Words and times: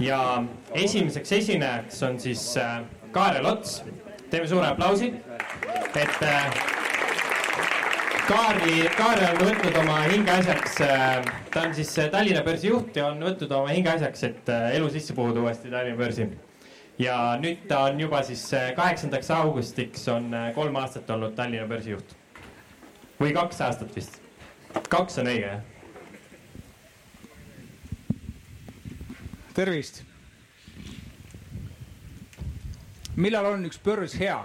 ja 0.00 0.42
esimeseks 0.74 1.32
esinejaks 1.32 2.02
on 2.02 2.20
siis 2.20 2.56
äh, 2.56 2.80
Kaarel 3.12 3.46
Ots. 3.46 3.82
teeme 4.30 4.46
suure 4.46 4.66
aplausi, 4.66 5.14
et 5.94 6.22
äh, 6.22 6.54
Kaarli, 8.28 8.84
Kaarel 8.96 9.34
on 9.34 9.40
võtnud 9.48 9.78
oma 9.80 9.96
hingeasjaks, 10.06 10.76
ta 11.50 11.64
on 11.64 11.74
siis 11.74 11.90
Tallinna 12.12 12.44
börsi 12.46 12.70
juht 12.70 12.94
ja 12.96 13.08
on 13.10 13.18
võtnud 13.26 13.50
oma 13.56 13.72
hingeasjaks, 13.74 14.22
et 14.28 14.52
elu 14.76 14.90
sisse 14.94 15.16
puhuda 15.16 15.42
uuesti 15.42 15.72
Tallinna 15.72 15.98
börsi. 15.98 16.28
ja 16.98 17.16
nüüd 17.40 17.66
ta 17.68 17.80
on 17.88 18.00
juba 18.00 18.22
siis 18.22 18.44
kaheksandaks 18.76 19.30
augustiks 19.34 20.08
on 20.08 20.30
kolm 20.54 20.76
aastat 20.76 21.10
olnud 21.10 21.34
Tallinna 21.34 21.66
börsi 21.66 21.90
juht. 21.90 22.14
või 23.20 23.34
kaks 23.34 23.60
aastat 23.66 23.96
vist, 23.96 24.22
kaks 24.88 25.18
on 25.18 25.34
õige 25.34 25.46
jah 25.50 25.79
tervist. 29.60 30.02
millal 33.20 33.44
on 33.50 33.66
üks 33.68 33.76
börs 33.84 34.14
hea? 34.16 34.38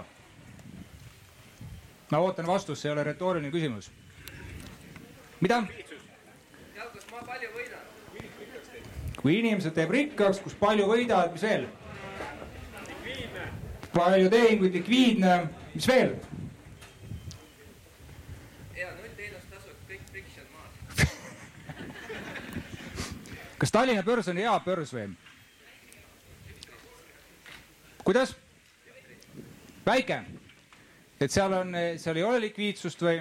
ma 2.10 2.20
ootan 2.20 2.46
vastust, 2.46 2.82
see 2.82 2.90
ei 2.90 2.92
ole 2.92 3.04
retooriline 3.06 3.52
küsimus. 3.54 3.88
mida? 5.40 5.62
kui 9.16 9.38
inimesed 9.38 9.72
teeb 9.78 9.94
rikkaks, 9.96 10.42
kus 10.44 10.58
palju 10.60 10.90
võidavad, 10.90 11.32
mis 11.32 11.46
veel? 11.48 11.64
palju 13.96 14.28
tehinguid, 14.36 14.76
likviidne, 14.76 15.36
mis 15.72 15.88
veel? 15.88 16.18
Kas 23.58 23.72
Tallinna 23.72 24.02
börs 24.04 24.28
on 24.28 24.36
hea 24.40 24.52
börs 24.64 24.92
või? 24.92 25.06
kuidas? 28.04 28.34
väike, 29.86 30.20
et 31.20 31.32
seal 31.32 31.52
on, 31.54 31.72
seal 31.98 32.18
ei 32.18 32.24
ole 32.26 32.40
likviidsust 32.44 33.02
või, 33.02 33.20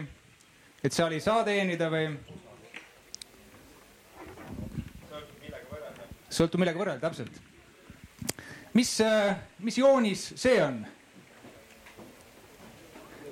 et 0.84 0.94
seal 0.94 1.14
ei 1.16 1.22
saa 1.24 1.44
teenida 1.48 1.90
või? 1.94 2.10
sõltub 6.36 6.60
millega 6.60 6.82
võrrelda, 6.82 7.00
täpselt. 7.08 7.40
mis, 8.74 8.92
mis 9.60 9.78
joonis 9.80 10.34
see 10.36 10.58
on? 10.64 10.82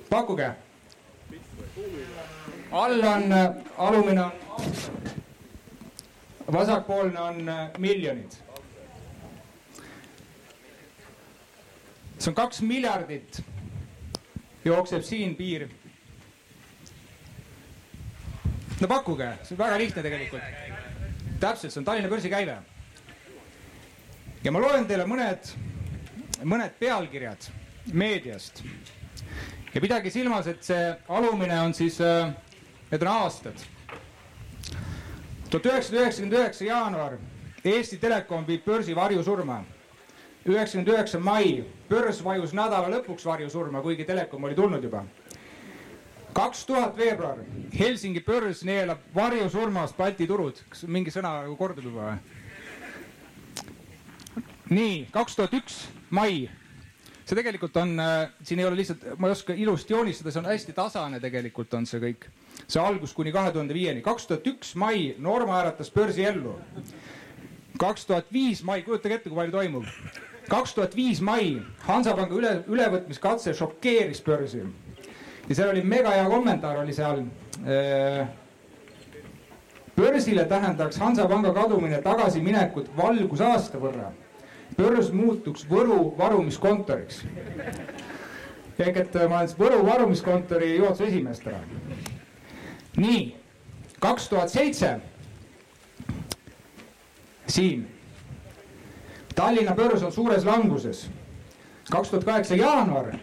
pakkuge. 0.10 0.54
all 2.72 3.04
on, 3.12 3.36
alumine 3.78 4.30
on 4.30 5.13
vasakpoolne 6.52 7.20
on 7.20 7.50
äh, 7.50 7.70
miljonid. 7.78 8.32
see 12.20 12.32
on 12.32 12.36
kaks 12.36 12.62
miljardit, 12.62 13.42
jookseb 14.66 15.04
siin 15.04 15.36
piir. 15.36 15.68
no 18.80 18.88
pakkuge, 18.88 19.28
see 19.44 19.56
on 19.56 19.60
väga 19.60 19.78
lihtne 19.78 20.04
tegelikult. 20.04 20.44
täpselt, 21.40 21.74
see 21.74 21.82
on 21.82 21.86
Tallinna 21.86 22.10
börsi 22.10 22.30
käive. 22.30 22.58
ja 24.44 24.52
ma 24.52 24.60
loen 24.60 24.88
teile 24.88 25.08
mõned, 25.08 25.52
mõned 26.44 26.80
pealkirjad 26.80 27.50
meediast. 27.94 28.64
ja 29.74 29.82
pidage 29.82 30.12
silmas, 30.12 30.48
et 30.48 30.64
see 30.64 30.96
alumine 31.08 31.60
on 31.62 31.74
siis, 31.74 32.00
äh, 32.02 32.32
need 32.92 33.02
on 33.02 33.16
aastad 33.16 33.68
tuhat 35.54 35.66
üheksasada 35.66 36.02
üheksakümmend 36.02 36.40
üheksa 36.40 36.66
jaanuar, 36.66 37.14
Eesti 37.66 38.00
Telekom 38.00 38.48
viib 38.48 38.66
börsi 38.66 38.96
varjusurma. 38.96 39.64
üheksakümmend 40.46 40.88
üheksa 40.88 41.20
mai, 41.20 41.64
börs 41.90 42.24
vajus 42.26 42.54
nädala 42.54 42.90
lõpuks 42.90 43.26
varjusurma, 43.26 43.82
kuigi 43.82 44.06
Telekom 44.06 44.44
oli 44.44 44.56
tulnud 44.56 44.84
juba. 44.84 45.06
kaks 46.34 46.66
tuhat 46.66 46.98
veebruar, 46.98 47.38
Helsingi 47.80 48.20
börs 48.20 48.64
neelab 48.64 48.98
varjusurmas 49.16 49.94
Balti 49.94 50.28
turud, 50.28 50.58
kas 50.70 50.84
mingi 50.84 51.12
sõna 51.12 51.56
kordub 51.58 51.84
juba 51.84 52.02
või? 52.02 52.18
nii, 54.70 55.08
kaks 55.12 55.36
tuhat 55.36 55.54
üks 55.54 55.88
mai 56.10 56.50
see 57.26 57.36
tegelikult 57.40 57.78
on 57.80 58.00
äh,, 58.00 58.30
siin 58.44 58.60
ei 58.60 58.66
ole 58.68 58.80
lihtsalt, 58.80 59.06
ma 59.18 59.30
ei 59.30 59.38
oska 59.38 59.54
ilusti 59.54 59.94
joonistada, 59.94 60.32
see 60.32 60.44
on 60.44 60.50
hästi 60.52 60.76
tasane, 60.76 61.20
tegelikult 61.24 61.74
on 61.78 61.88
see 61.90 62.02
kõik 62.04 62.28
see 62.68 62.82
algus 62.82 63.14
kuni 63.14 63.32
kahe 63.32 63.52
tuhande 63.52 63.74
viieni. 63.74 64.02
kaks 64.02 64.28
tuhat 64.28 64.48
üks 64.48 64.76
mai 64.76 65.16
Norma 65.20 65.60
äratas 65.62 65.92
börsi 65.92 66.26
ellu. 66.26 66.56
kaks 67.80 68.06
tuhat 68.06 68.26
viis 68.34 68.64
mai, 68.64 68.82
kujutage 68.84 69.16
ette, 69.16 69.30
kui 69.30 69.36
palju 69.36 69.52
toimub. 69.52 69.86
kaks 70.50 70.74
tuhat 70.74 70.96
viis 70.96 71.22
mai 71.22 71.62
Hansapanga 71.88 72.36
üle, 72.36 72.54
ülevõtmiskatse 72.68 73.54
šokeeris 73.54 74.22
börsi. 74.24 74.64
ja 75.50 75.56
seal 75.56 75.70
oli 75.70 75.84
mega 75.84 76.16
hea 76.16 76.30
kommentaar 76.30 76.84
oli 76.84 76.94
seal 76.94 77.26
äh, 77.64 78.28
börsile 79.98 80.46
tähendaks 80.46 80.98
Hansapanga 80.98 81.54
kadumine 81.54 82.02
tagasiminekut 82.02 82.92
valgusaasta 82.98 83.78
võrra. 83.78 84.12
Börs 84.78 85.12
muutuks 85.12 85.68
Võru 85.70 86.18
varumiskontoriks. 86.18 87.24
ehk 88.80 88.98
et 88.98 89.14
ma 89.30 89.40
olen 89.40 89.56
Võru 89.60 89.86
varumiskontori 89.86 90.76
juhatuse 90.76 91.08
esimees 91.08 91.40
täna 91.40 91.60
nii, 92.98 93.36
kaks 94.00 94.30
tuhat 94.30 94.50
seitse. 94.50 95.00
siin. 97.48 97.88
Tallinna 99.36 99.76
börs 99.76 100.04
on 100.04 100.12
suures 100.12 100.46
languses. 100.46 101.10
kaks 101.92 102.10
tuhat 102.10 102.24
kaheksa 102.24 102.56
jaanuar. 102.56 103.16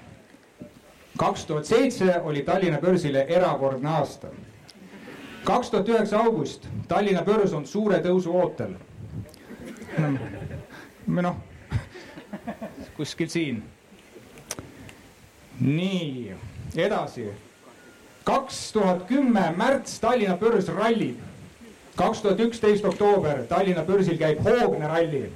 kaks 1.19 1.47
tuhat 1.47 1.65
seitse 1.65 2.21
oli 2.21 2.43
Tallinna 2.43 2.79
börsile 2.79 3.23
erakordne 3.29 3.89
aasta. 3.89 4.29
kaks 5.45 5.71
tuhat 5.71 5.89
üheksa 5.89 6.19
august, 6.19 6.69
Tallinna 6.89 7.23
börs 7.23 7.53
on 7.53 7.67
suure 7.67 7.99
tõusu 7.99 8.29
ootel. 8.29 8.75
Või 11.17 11.27
noh, 11.27 11.37
kuskil 12.97 13.29
siin. 13.29 13.63
nii, 15.61 16.35
edasi 16.77 17.29
kaks 18.25 18.73
tuhat 18.73 19.07
kümme 19.09 19.53
märts 19.57 20.01
Tallinna 20.01 20.37
börs 20.37 20.69
rallib. 20.69 21.19
kaks 21.97 22.21
tuhat 22.23 22.41
üksteist 22.41 22.85
oktoober 22.85 23.47
Tallinna 23.49 23.83
börsil 23.85 24.19
käib 24.19 24.39
hoogne 24.45 24.89
ralli. 24.89 25.33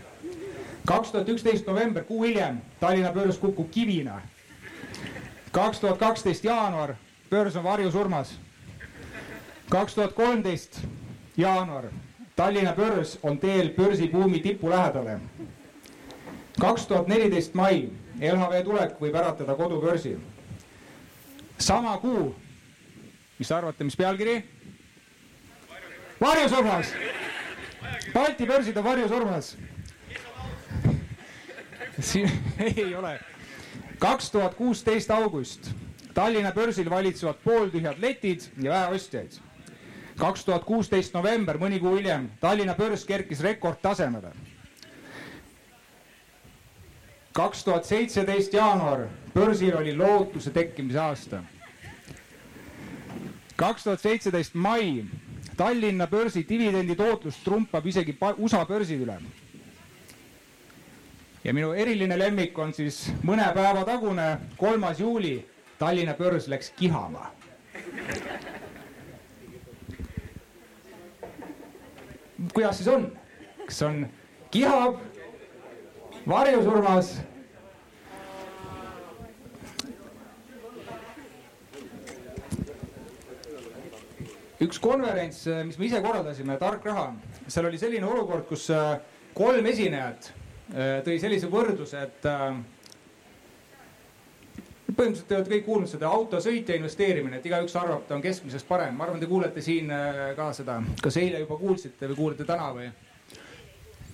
kaks 0.86 1.10
tuhat 1.10 1.28
üksteist 1.28 1.66
november, 1.66 2.04
kuu 2.04 2.22
hiljem 2.22 2.60
Tallinna 2.80 3.12
börs 3.12 3.38
kukub 3.38 3.70
kivina. 3.70 4.20
kaks 5.52 5.80
tuhat 5.80 5.98
kaksteist 5.98 6.44
jaanuar, 6.44 6.94
börs 7.30 7.56
on 7.56 7.64
varjusurmas. 7.64 8.38
kaks 9.70 9.94
tuhat 9.94 10.12
kolmteist 10.12 10.80
jaanuar, 11.36 11.84
Tallinna 12.36 12.72
börs 12.72 13.18
on 13.22 13.38
teel 13.38 13.70
börsibuumi 13.76 14.40
tipu 14.40 14.70
lähedale. 14.70 15.20
Kaks 16.60 16.86
tuhat 16.86 17.08
neliteist 17.08 17.54
mai, 17.54 17.90
LHV 18.20 18.64
tulek 18.64 19.00
võib 19.00 19.14
äratada 19.14 19.54
kodubörsi. 19.54 20.16
sama 21.58 21.98
kuu 21.98 22.34
mis 23.38 23.52
arvate, 23.52 23.84
mis 23.84 23.96
pealkiri? 23.96 24.44
varjusurmas. 26.20 26.92
Balti 28.14 28.46
börsid 28.46 28.76
on 28.76 28.84
varjusurmas. 28.84 29.56
siin 32.00 32.30
ei 32.76 32.94
ole. 32.94 33.20
kaks 33.98 34.30
tuhat 34.30 34.54
kuusteist 34.54 35.10
august. 35.10 35.70
Tallinna 36.14 36.52
börsil 36.52 36.90
valitsevad 36.90 37.36
pooltühjad 37.44 37.98
letid 37.98 38.40
ja 38.62 38.70
vähe 38.70 38.94
ostjaid. 38.94 39.32
kaks 40.16 40.44
tuhat 40.44 40.64
kuusteist 40.64 41.14
november, 41.14 41.58
mõni 41.58 41.80
kuu 41.80 41.96
hiljem, 41.96 42.30
Tallinna 42.40 42.74
börs 42.74 43.04
kerkis 43.04 43.40
rekordtasemele. 43.40 44.30
Kaks 47.34 47.64
tuhat 47.64 47.84
seitseteist 47.84 48.54
jaanuar, 48.54 49.08
börsil 49.34 49.76
oli 49.76 49.96
lootuse 49.96 50.50
tekkimise 50.50 50.98
aasta 50.98 51.42
kaks 53.56 53.84
tuhat 53.84 54.00
seitseteist 54.00 54.54
mai 54.54 55.04
Tallinna 55.56 56.06
börsi 56.06 56.46
dividendi 56.48 56.96
tootlus 56.96 57.36
trumpab 57.44 57.86
isegi 57.86 58.16
USA 58.38 58.64
börsi 58.66 58.96
üle. 58.96 59.18
ja 61.44 61.54
minu 61.54 61.72
eriline 61.72 62.18
lemmik 62.18 62.58
on 62.58 62.74
siis 62.74 63.12
mõne 63.22 63.46
päeva 63.54 63.84
tagune, 63.84 64.38
kolmas 64.56 65.00
juuli, 65.00 65.46
Tallinna 65.78 66.14
börs 66.14 66.48
läks 66.48 66.70
kihama. 66.76 67.30
kuidas 72.52 72.76
siis 72.76 72.88
on, 72.88 73.12
kas 73.66 73.82
on 73.82 74.06
kihab, 74.50 74.98
varjusurmas 76.28 77.14
üks 84.64 84.78
konverents, 84.80 85.46
äh, 85.50 85.64
mis 85.66 85.78
me 85.78 85.88
ise 85.88 86.00
korraldasime, 86.04 86.56
Tark 86.60 86.86
raha, 86.88 87.10
seal 87.46 87.68
oli 87.68 87.80
selline 87.80 88.08
olukord, 88.08 88.46
kus 88.48 88.70
äh, 88.72 88.96
kolm 89.36 89.66
esinejat 89.72 90.32
tõi 91.04 91.18
sellise 91.20 91.46
võrdluse, 91.52 92.00
et 92.00 92.24
põhimõtteliselt 94.96 95.28
te 95.28 95.36
olete 95.36 95.52
kõik 95.52 95.66
kuulnud 95.66 95.90
seda 95.90 96.08
autosõit 96.08 96.72
ja 96.72 96.78
investeerimine, 96.78 97.36
et 97.36 97.46
igaüks 97.50 97.76
arvab, 97.76 98.06
ta 98.08 98.16
on 98.16 98.24
keskmisest 98.24 98.66
parem. 98.66 98.96
ma 98.96 99.04
arvan, 99.04 99.20
te 99.20 99.28
kuulete 99.28 99.60
siin 99.62 99.92
ka 100.38 100.48
seda, 100.56 100.78
kas 101.04 101.20
eile 101.20 101.44
juba 101.44 101.60
kuulsite 101.60 102.08
või 102.10 102.18
kuulete 102.22 102.48
täna 102.48 102.70
või? 102.74 102.88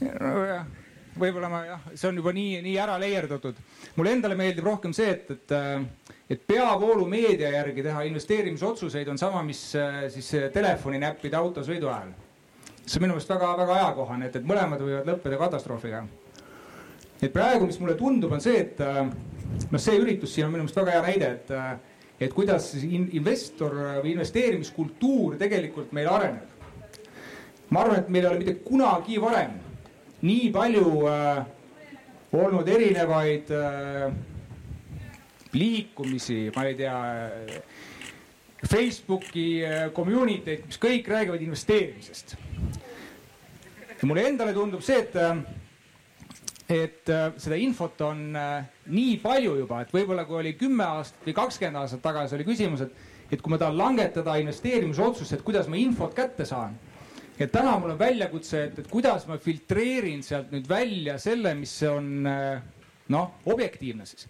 nojah, 0.00 0.66
võib-olla 1.20 1.50
ma 1.52 1.60
jah, 1.66 1.84
see 1.94 2.08
on 2.08 2.18
juba 2.20 2.32
nii, 2.34 2.60
nii 2.64 2.76
ära 2.80 2.96
leierdatud. 3.00 3.58
mulle 3.96 4.14
endale 4.16 4.36
meeldib 4.38 4.66
rohkem 4.66 4.94
see, 4.96 5.10
et, 5.12 5.30
et, 5.34 5.54
et 6.36 6.46
peavoolumeedia 6.46 7.52
järgi 7.56 7.84
teha 7.86 8.04
investeerimisotsuseid 8.08 9.08
on 9.12 9.20
sama, 9.20 9.42
mis 9.46 9.60
siis 10.14 10.30
telefoni 10.54 11.00
näppida 11.02 11.40
autosõidu 11.40 11.90
ajal. 11.90 12.14
see 12.84 12.98
on 12.98 13.06
minu 13.06 13.16
meelest 13.16 13.30
väga-väga 13.30 13.76
ajakohane, 13.76 14.30
et, 14.30 14.40
et 14.40 14.48
mõlemad 14.48 14.82
võivad 14.84 15.12
lõppeda 15.12 15.38
katastroofiga. 15.44 16.04
et 17.20 17.32
praegu, 17.32 17.66
mis 17.66 17.80
mulle 17.80 17.96
tundub, 17.98 18.32
on 18.32 18.40
see, 18.40 18.64
et 18.64 18.80
noh, 18.80 19.80
see 19.80 19.98
üritus 20.00 20.34
siin 20.34 20.48
on 20.48 20.54
minu 20.54 20.66
meelest 20.66 20.80
väga 20.80 20.98
hea 20.98 21.06
näide, 21.08 21.32
et, 21.36 22.20
et 22.26 22.36
kuidas 22.36 22.72
investor 22.82 23.76
või 24.02 24.14
investeerimiskultuur 24.16 25.36
tegelikult 25.40 25.92
meil 25.96 26.08
areneb. 26.08 26.56
ma 27.70 27.84
arvan, 27.84 28.00
et 28.00 28.08
meil 28.08 28.24
ei 28.24 28.30
ole 28.30 28.44
mitte 28.44 28.62
kunagi 28.66 29.20
varem 29.22 29.58
nii 30.22 30.50
palju 30.52 31.06
äh, 31.08 31.44
olnud 32.32 32.68
erinevaid 32.68 33.50
äh, 33.50 34.10
liikumisi, 35.52 36.50
ma 36.54 36.66
ei 36.68 36.76
tea 36.78 36.96
äh,, 37.24 37.62
Facebooki 38.70 39.62
äh, 39.64 39.88
community 39.96 40.54
eid, 40.54 40.66
mis 40.68 40.80
kõik 40.80 41.08
räägivad 41.08 41.42
investeerimisest. 41.42 42.36
ja 44.00 44.08
mulle 44.08 44.26
endale 44.28 44.52
tundub 44.56 44.84
see, 44.84 45.00
et, 45.00 45.16
äh, 45.16 45.40
et 46.68 47.08
äh, 47.08 47.32
seda 47.40 47.56
infot 47.56 48.00
on 48.04 48.36
äh, 48.36 48.68
nii 48.92 49.16
palju 49.24 49.56
juba, 49.62 49.80
et 49.82 49.94
võib-olla 49.94 50.26
kui 50.28 50.42
oli 50.42 50.54
kümme 50.60 50.84
aastat 50.84 51.26
või 51.26 51.36
kakskümmend 51.40 51.82
aastat 51.82 52.04
tagasi 52.04 52.36
oli 52.36 52.46
küsimus, 52.48 52.84
et, 52.84 52.94
et 53.32 53.40
kui 53.40 53.52
ma 53.52 53.58
tahan 53.58 53.80
langetada 53.80 54.36
investeerimisotsust, 54.44 55.32
et 55.34 55.44
kuidas 55.46 55.68
ma 55.68 55.80
infot 55.80 56.14
kätte 56.14 56.44
saan 56.44 56.76
ja 57.40 57.48
täna 57.48 57.78
mul 57.80 57.94
on 57.94 57.98
väljakutse, 57.98 58.66
et, 58.68 58.82
et 58.82 58.90
kuidas 58.90 59.26
ma 59.28 59.38
filtreerin 59.40 60.22
sealt 60.22 60.52
nüüd 60.52 60.68
välja 60.68 61.16
selle, 61.18 61.54
mis 61.56 61.72
on 61.88 62.28
noh, 63.10 63.30
objektiivne 63.50 64.06
siis. 64.06 64.28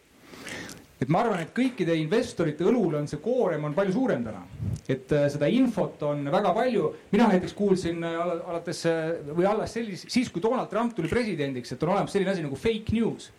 et 1.00 1.08
ma 1.08 1.22
arvan, 1.24 1.40
et 1.40 1.52
kõikide 1.56 1.94
investorite 1.96 2.64
õlul 2.68 2.98
on 2.98 3.08
see 3.08 3.20
koorem 3.24 3.64
on 3.64 3.74
palju 3.76 3.94
suurem 3.96 4.24
täna. 4.24 4.42
et 4.88 5.12
äh, 5.16 5.26
seda 5.32 5.48
infot 5.48 6.02
on 6.08 6.24
väga 6.32 6.54
palju, 6.56 6.94
mina 7.12 7.28
näiteks 7.32 7.56
kuulsin 7.56 8.04
äh, 8.04 8.16
alates 8.22 8.84
äh, 8.88 9.12
või 9.28 9.48
alles 9.48 9.76
sellis-, 9.76 10.06
siis 10.08 10.30
kui 10.30 10.42
Donald 10.42 10.70
Trump 10.72 10.96
tuli 10.96 11.08
presidendiks, 11.08 11.72
et 11.72 11.82
on 11.82 11.94
olemas 11.94 12.12
selline 12.12 12.32
asi 12.34 12.46
nagu 12.46 12.56
fake 12.56 12.96
news. 12.96 13.30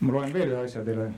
ma 0.00 0.12
loen 0.12 0.34
veel 0.34 0.52
ühe 0.52 0.64
asja 0.66 0.82
teile 0.84 1.10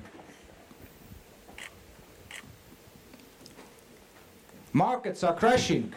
markets 4.72 5.24
are 5.24 5.34
crashing 5.36 5.94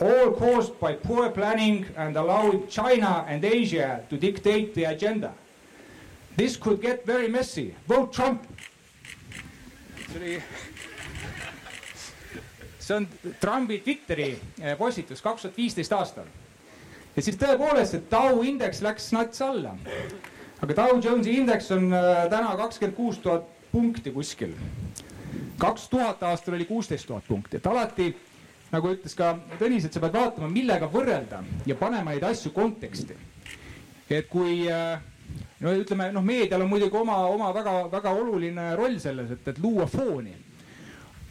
all 0.00 0.32
caused 0.32 0.78
by 0.80 0.94
poor 0.94 1.30
planning 1.30 1.86
and 1.96 2.16
allowing 2.16 2.66
China 2.68 3.24
and 3.28 3.44
Asia 3.44 4.02
to 4.08 4.16
dictate 4.16 4.74
the 4.74 4.84
agenda. 4.84 5.32
This 6.36 6.56
could 6.56 6.80
get 6.80 7.04
very 7.06 7.28
messy. 7.28 7.74
Vote 7.86 8.12
Trump. 8.12 8.46
see 12.78 12.96
on 12.96 13.08
Trumpi 13.40 13.78
Twitteri 13.84 14.38
eh, 14.60 14.76
postitus 14.78 15.20
kaks 15.22 15.42
tuhat 15.42 15.56
viisteist 15.56 15.92
aastal. 15.92 16.24
ja 17.16 17.22
siis 17.22 17.36
tõepoolest, 17.38 17.94
et 17.94 18.10
Dow 18.10 18.42
indeks 18.44 18.82
läks 18.82 19.12
nats 19.12 19.42
alla. 19.42 19.76
aga 20.60 20.76
Dow 20.76 20.98
Jonesi 21.04 21.36
indeks 21.38 21.70
on 21.76 21.92
eh, 21.92 22.24
täna 22.30 22.56
kakskümmend 22.56 22.96
kuus 22.96 23.18
tuhat 23.18 23.46
punkti 23.72 24.10
kuskil. 24.10 24.56
kaks 25.58 25.88
tuhat 25.88 26.22
aastal 26.22 26.54
oli 26.54 26.64
kuusteist 26.64 27.06
tuhat 27.06 27.24
punkti, 27.28 27.56
et 27.56 27.66
alati 27.66 28.10
nagu 28.70 28.92
ütles 28.94 29.16
ka 29.18 29.34
Tõnis, 29.58 29.86
et 29.86 29.94
sa 29.94 30.02
pead 30.02 30.14
vaatama, 30.14 30.50
millega 30.50 30.88
võrrelda 30.90 31.42
ja 31.66 31.76
panema 31.78 32.14
neid 32.14 32.24
asju 32.26 32.52
konteksti. 32.54 33.16
et 34.10 34.28
kui 34.28 34.66
äh, 34.70 35.00
no 35.60 35.74
ütleme 35.76 36.10
noh, 36.14 36.24
meedial 36.24 36.64
on 36.64 36.70
muidugi 36.70 36.96
oma, 36.98 37.18
oma 37.30 37.50
väga-väga 37.54 38.14
oluline 38.22 38.70
roll 38.78 38.98
selles, 39.02 39.30
et, 39.30 39.48
et 39.48 39.58
luua 39.58 39.86
fooni. 39.86 40.34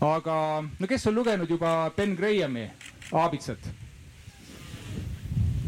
aga 0.02 0.36
no 0.80 0.88
kes 0.88 1.08
on 1.08 1.16
lugenud 1.16 1.50
juba 1.50 1.92
Ben 1.96 2.16
Grahami 2.16 2.70
aabitsat? 3.12 3.72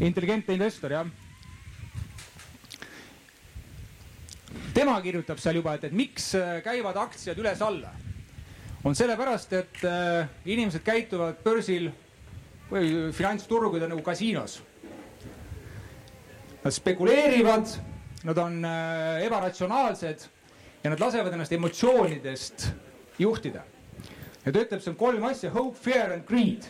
intelligentne 0.02 0.54
investor, 0.54 0.90
jah. 0.90 1.06
tema 4.74 5.00
kirjutab 5.02 5.38
seal 5.38 5.60
juba, 5.60 5.76
et, 5.76 5.84
et 5.88 5.92
miks 5.92 6.34
äh, 6.34 6.60
käivad 6.64 6.96
aktsiad 6.96 7.38
üles-alla 7.38 7.92
on 8.84 8.94
sellepärast, 8.94 9.52
et 9.52 9.84
äh, 9.86 10.26
inimesed 10.44 10.82
käituvad 10.82 11.38
börsil 11.44 11.90
või 12.70 13.10
finantsturgudel 13.14 13.90
nagu 13.92 14.02
kasiinos. 14.04 14.58
Nad 16.62 16.74
spekuleerivad, 16.74 17.74
nad 18.26 18.38
on 18.38 18.62
äh, 18.66 19.22
ebaratsionaalsed 19.26 20.26
ja 20.82 20.90
nad 20.90 21.02
lasevad 21.02 21.34
ennast 21.34 21.52
emotsioonidest 21.54 22.70
juhtida. 23.18 23.62
ja 24.44 24.52
ta 24.52 24.58
ütleb, 24.58 24.80
see 24.82 24.90
on 24.90 24.98
kolm 24.98 25.24
asja, 25.24 25.50
hope, 25.54 25.78
fear 25.78 26.12
and 26.16 26.26
greed. 26.26 26.66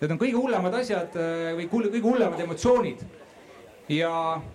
Need 0.00 0.12
on 0.12 0.20
kõige 0.20 0.36
hullemad 0.36 0.76
asjad 0.76 1.16
äh, 1.16 1.54
või 1.56 1.70
kõige 1.72 2.04
hullemad 2.04 2.40
emotsioonid. 2.40 3.06
ja 3.88 4.10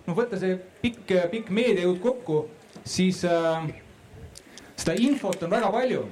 noh, 0.06 0.14
võtta 0.14 0.38
see 0.38 0.54
pikk, 0.82 1.10
pikk 1.30 1.50
meediajõud 1.50 1.98
kokku, 2.00 2.44
siis 2.84 3.24
äh, 3.26 3.66
seda 4.76 4.94
infot 5.02 5.42
on 5.42 5.50
väga 5.50 5.72
palju 5.74 6.04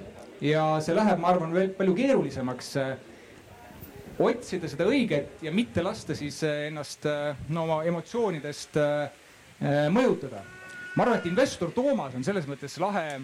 ja 0.42 0.64
see 0.82 0.94
läheb, 0.96 1.20
ma 1.20 1.30
arvan, 1.34 1.52
veel 1.54 1.70
palju 1.76 1.94
keerulisemaks 1.98 2.70
äh, 2.80 2.94
otsida 4.24 4.70
seda 4.70 4.86
õiget 4.88 5.42
ja 5.44 5.52
mitte 5.54 5.82
lasta 5.84 6.16
siis 6.18 6.40
äh, 6.46 6.66
ennast 6.70 7.06
äh, 7.10 7.36
no 7.48 7.66
oma 7.68 7.82
emotsioonidest 7.86 8.78
mõjutada. 9.94 10.42
ma 10.96 11.04
arvan, 11.04 11.18
et 11.18 11.26
investor 11.30 11.70
Toomas 11.72 12.14
on 12.14 12.24
selles 12.26 12.46
mõttes 12.50 12.74
lahe, 12.82 13.20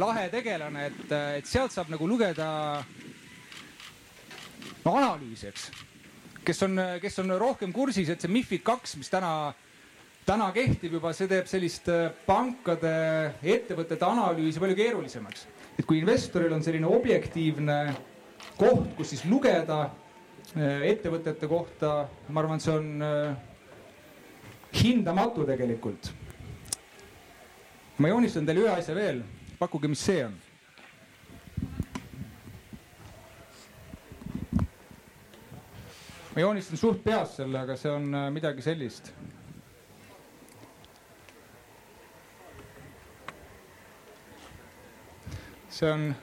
lahe 0.00 0.24
tegelane, 0.32 0.86
et, 0.88 1.12
et 1.36 1.46
sealt 1.46 1.74
saab 1.74 1.92
nagu 1.92 2.08
lugeda 2.08 2.48
no 4.84 4.94
analüüsi, 4.96 5.52
eks. 5.52 5.68
kes 6.48 6.64
on, 6.64 6.80
kes 7.02 7.20
on 7.22 7.36
rohkem 7.38 7.76
kursis, 7.76 8.08
et 8.08 8.24
see 8.24 8.32
MIFID 8.32 8.64
kaks, 8.64 8.96
mis 8.96 9.12
täna 9.12 9.52
täna 10.26 10.48
kehtib 10.50 10.96
juba, 10.98 11.12
see 11.14 11.28
teeb 11.30 11.46
sellist 11.46 11.86
äh, 11.92 12.08
pankade, 12.26 12.90
ettevõtete 13.46 14.06
analüüsi 14.08 14.62
palju 14.62 14.76
keerulisemaks. 14.78 15.46
et 15.78 15.84
kui 15.86 16.00
investoril 16.00 16.54
on 16.56 16.64
selline 16.64 16.88
objektiivne 16.88 17.76
koht, 18.56 18.88
kus 18.98 19.12
siis 19.12 19.22
lugeda 19.30 19.84
äh, 19.86 20.88
ettevõtete 20.90 21.46
kohta, 21.46 22.08
ma 22.28 22.42
arvan, 22.42 22.62
see 22.62 22.74
on 22.74 23.06
äh, 23.06 23.36
hindamatu 24.80 25.46
tegelikult. 25.46 26.10
ma 27.98 28.10
joonistan 28.10 28.48
teile 28.48 28.66
ühe 28.66 28.74
asja 28.74 28.98
veel, 28.98 29.22
pakkuge, 29.60 29.88
mis 29.88 30.02
see 30.02 30.26
on. 30.26 30.34
ma 36.34 36.42
joonistan 36.42 36.82
suht 36.82 36.98
peas 37.06 37.38
selle, 37.38 37.62
aga 37.62 37.78
see 37.78 37.94
on 37.94 38.10
midagi 38.34 38.66
sellist 38.66 39.14
see 45.76 45.92
on, 45.92 46.14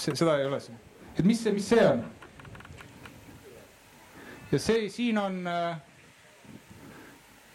seda 0.00 0.38
ei 0.40 0.46
ole 0.46 0.60
siin. 0.60 0.78
et 1.18 1.24
mis 1.24 1.40
see, 1.42 1.52
mis 1.52 1.68
see 1.68 1.84
on? 1.84 2.04
ja 4.52 4.58
see 4.58 4.88
siin 4.92 5.18
on 5.20 5.46
äh,, 5.46 5.76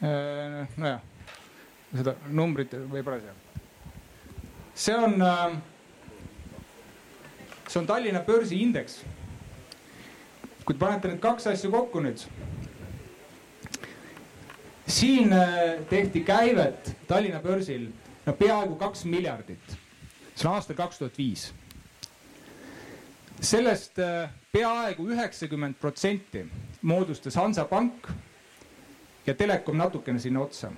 äh, 0.05 0.77
nojah, 0.77 1.01
seda 1.95 2.15
numbrit 2.29 2.75
võib-olla 2.91 3.17
ei 3.17 3.25
saa. 3.25 3.63
see 4.85 4.97
on 4.97 5.17
äh,, 5.21 5.57
see 7.67 7.79
on 7.81 7.89
Tallinna 7.89 8.21
börsiindeks. 8.27 8.99
kui 10.65 10.75
te 10.75 10.79
panete 10.83 11.13
need 11.13 11.23
kaks 11.23 11.47
asja 11.53 11.71
kokku 11.73 12.03
nüüd 12.05 12.27
siin 14.87 15.33
äh, 15.33 15.81
tehti 15.89 16.21
käivet 16.27 16.93
Tallinna 17.07 17.41
börsil 17.41 17.89
no 18.25 18.37
peaaegu 18.37 18.77
kaks 18.77 19.05
miljardit 19.09 19.77
see 20.37 20.47
on 20.47 20.53
aastal 20.53 20.77
kaks 20.77 20.99
tuhat 21.01 21.17
viis. 21.17 21.53
sellest 23.41 23.99
äh, 23.99 24.29
peaaegu 24.51 25.07
üheksakümmend 25.13 25.77
protsenti 25.81 26.45
moodustas 26.81 27.35
Hansapank 27.35 28.07
ja 29.27 29.33
Telekom 29.33 29.77
natukene 29.77 30.19
sinna 30.19 30.41
otsa. 30.41 30.71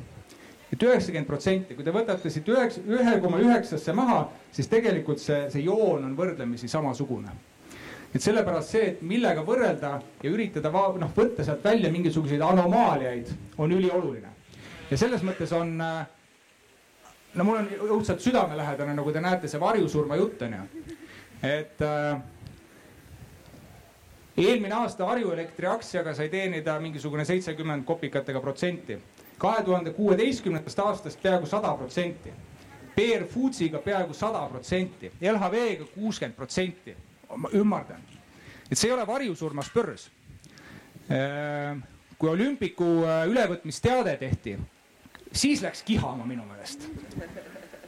et 0.74 0.84
üheksakümmend 0.84 1.28
protsenti, 1.28 1.76
kui 1.76 1.84
te 1.84 1.92
võtate 1.92 2.30
siit 2.30 2.48
üheksa, 2.48 2.82
ühe 2.88 3.20
koma 3.22 3.40
üheksasse 3.42 3.94
maha, 3.94 4.28
siis 4.52 4.68
tegelikult 4.70 5.20
see, 5.20 5.48
see 5.50 5.64
joon 5.66 6.04
on 6.06 6.16
võrdlemisi 6.18 6.68
samasugune. 6.68 7.32
et 8.16 8.22
sellepärast 8.22 8.76
see, 8.76 8.86
et 8.94 9.02
millega 9.02 9.44
võrrelda 9.44 9.98
ja 10.24 10.32
üritada 10.32 10.72
noh, 10.72 11.12
võtta 11.16 11.44
sealt 11.44 11.64
välja 11.64 11.92
mingisuguseid 11.92 12.42
anomaaliaid, 12.42 13.34
on 13.58 13.72
ülioluline. 13.72 14.32
ja 14.92 14.98
selles 14.98 15.24
mõttes 15.24 15.52
on, 15.52 15.76
no 17.36 17.44
mul 17.44 17.62
on 17.62 17.70
õudselt 17.90 18.24
südamelähedane, 18.24 18.96
nagu 18.98 19.12
te 19.14 19.22
näete, 19.22 19.48
see 19.48 19.62
varjusurma 19.62 20.18
jutt 20.20 20.42
on 20.48 20.56
ju, 20.58 20.96
et 21.46 21.82
äh, 21.86 22.22
eelmine 24.38 24.76
aasta 24.76 25.06
Harju 25.06 25.32
Elektri 25.36 25.68
aktsiaga 25.70 26.14
sai 26.16 26.30
teenida 26.30 26.80
mingisugune 26.80 27.26
seitsekümmend 27.26 27.86
kopikatega 27.86 28.42
protsenti. 28.42 28.98
kahe 29.40 29.64
tuhande 29.64 29.94
kuueteistkümnendast 29.96 30.80
aastast 30.80 31.22
peaaegu 31.22 31.46
sada 31.46 31.74
protsenti. 31.74 32.32
Bear 32.96 33.24
Foodsiga 33.24 33.80
peaaegu 33.80 34.14
sada 34.14 34.42
protsenti, 34.52 35.12
LHV-ga 35.22 35.86
kuuskümmend 35.94 36.36
protsenti. 36.36 36.96
ma 37.38 37.50
ümardan, 37.54 38.02
et 38.72 38.78
see 38.78 38.90
ei 38.90 38.94
ole 38.94 39.06
varjusurmas 39.08 39.70
börs. 39.74 40.10
Äh, 41.10 41.78
kui 42.18 42.30
olümpiku 42.30 42.88
äh, 43.06 43.28
ülevõtmisteade 43.30 44.18
tehti, 44.18 44.58
siis 45.32 45.62
läks 45.62 45.84
kihama 45.84 46.26
minu 46.26 46.46
meelest. 46.46 46.88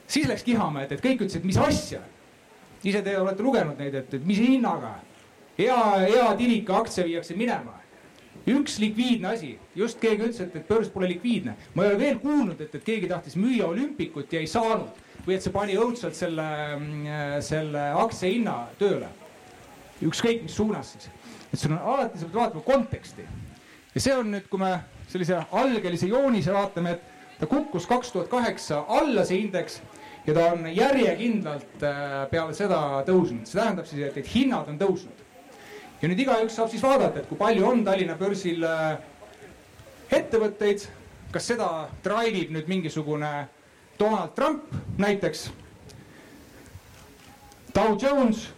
siis 0.08 0.28
läks 0.28 0.44
kihama, 0.44 0.84
et, 0.84 0.92
et 0.92 1.04
kõik 1.04 1.26
ütlesid, 1.26 1.46
mis 1.46 1.58
asja. 1.58 2.02
ise 2.84 3.02
te 3.02 3.18
olete 3.18 3.44
lugenud 3.44 3.78
neid, 3.78 3.96
et, 3.96 4.14
et 4.14 4.26
mis 4.26 4.40
hinnaga 4.42 4.96
hea, 5.58 5.78
hea 6.08 6.34
Tilika 6.38 6.78
aktsia 6.78 7.06
viiakse 7.06 7.36
minema. 7.36 7.78
üks 8.48 8.80
likviidne 8.82 9.28
asi, 9.36 9.52
just 9.76 10.00
keegi 10.02 10.26
ütles, 10.26 10.40
et, 10.42 10.56
et 10.56 10.68
börs 10.68 10.90
pole 10.90 11.10
likviidne. 11.10 11.56
ma 11.76 11.86
ei 11.86 11.94
ole 11.94 12.00
veel 12.00 12.20
kuulnud, 12.20 12.62
et, 12.62 12.76
et 12.76 12.84
keegi 12.84 13.10
tahtis 13.10 13.38
müüa 13.38 13.68
olümpikut 13.70 14.34
ja 14.34 14.42
ei 14.42 14.48
saanud 14.50 15.02
või 15.26 15.36
et 15.38 15.46
see 15.46 15.54
pani 15.54 15.76
õudselt 15.78 16.18
selle, 16.18 16.48
mm, 16.78 17.42
selle 17.46 17.84
aktsia 18.02 18.32
hinna 18.34 18.56
tööle. 18.80 19.10
ükskõik 20.02 20.48
mis 20.48 20.56
suunas 20.58 20.96
siis, 20.96 21.10
et 21.52 21.60
sul 21.60 21.76
on 21.76 21.84
alati, 21.94 22.18
sa 22.18 22.26
pead 22.26 22.40
vaatama 22.40 22.66
konteksti. 22.66 23.28
ja 23.96 24.02
see 24.02 24.18
on 24.18 24.32
nüüd, 24.34 24.50
kui 24.50 24.60
me 24.60 24.80
sellise 25.12 25.44
algelise 25.52 26.08
joonise 26.08 26.54
vaatame, 26.54 26.92
et 26.98 27.11
ta 27.42 27.48
kukkus 27.50 27.88
kaks 27.90 28.12
tuhat 28.14 28.30
kaheksa 28.30 28.84
alla 28.88 29.26
see 29.26 29.42
indeks 29.42 29.82
ja 30.28 30.34
ta 30.34 30.52
on 30.54 30.68
järjekindlalt 30.70 31.84
äh, 31.84 32.12
peale 32.30 32.54
seda 32.54 32.80
tõusnud, 33.08 33.48
see 33.50 33.58
tähendab 33.58 33.88
siis, 33.90 34.04
et, 34.06 34.20
et 34.22 34.30
hinnad 34.36 34.70
on 34.70 34.78
tõusnud. 34.78 35.24
Ja 36.02 36.10
nüüd 36.10 36.22
igaüks 36.22 36.58
saab 36.58 36.70
siis 36.70 36.84
vaadata, 36.86 37.22
et 37.22 37.30
kui 37.30 37.40
palju 37.40 37.66
on 37.66 37.82
Tallinna 37.86 38.14
börsil 38.20 38.62
äh, 38.66 39.02
ettevõtteid, 40.14 40.86
kas 41.34 41.50
seda 41.50 41.72
drive 42.06 42.44
ib 42.44 42.54
nüüd 42.54 42.70
mingisugune 42.70 43.32
Donald 43.98 44.38
Trump 44.38 44.70
näiteks, 45.02 45.50
Dow 47.74 47.96
Jones, 47.98 48.50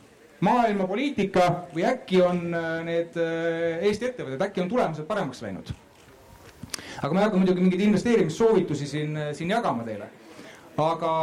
maailmapoliitika 0.43 1.47
või 1.71 1.87
äkki 1.87 2.19
on 2.25 2.43
äh, 2.51 2.69
need 2.83 3.15
Eesti 3.15 4.11
ettevõtted, 4.11 4.43
äkki 4.49 4.65
on 4.65 4.75
tulemused 4.75 5.07
paremaks 5.07 5.43
läinud. 5.45 5.71
Aga 7.01 7.13
ma 7.13 7.19
ei 7.19 7.25
hakka 7.27 7.37
muidugi 7.37 7.61
mingeid 7.61 7.81
investeerimissoovitusi 7.87 8.87
siin, 8.87 9.17
siin 9.33 9.49
jagama 9.49 9.83
teile. 9.87 10.09
aga 10.77 11.13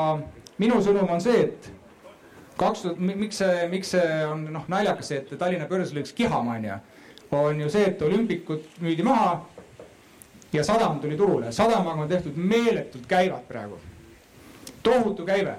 minu 0.58 0.80
sõnum 0.84 1.10
on 1.10 1.20
see, 1.20 1.40
et 1.48 1.70
kaks 2.60 2.84
tuhat, 2.84 2.98
miks 3.00 3.40
see, 3.40 3.68
miks 3.72 3.94
see 3.96 4.24
on 4.28 4.44
noh 4.52 4.66
naljakas 4.68 5.12
see, 5.12 5.22
et 5.22 5.38
Tallinna 5.38 5.68
börs 5.70 5.94
läks 5.96 6.12
kihama 6.16 6.58
onju, 6.58 6.76
on 7.38 7.60
ju 7.64 7.70
see, 7.72 7.86
et 7.92 8.02
olümpikud 8.02 8.82
müüdi 8.84 9.06
maha 9.06 9.40
ja 10.52 10.64
sadam 10.64 11.00
tuli 11.00 11.16
turule, 11.16 11.52
sadamaga 11.52 12.04
on 12.04 12.08
tehtud 12.08 12.36
meeletult 12.36 13.06
käivad 13.08 13.46
praegu, 13.48 13.78
tohutu 14.82 15.26
käive. 15.26 15.56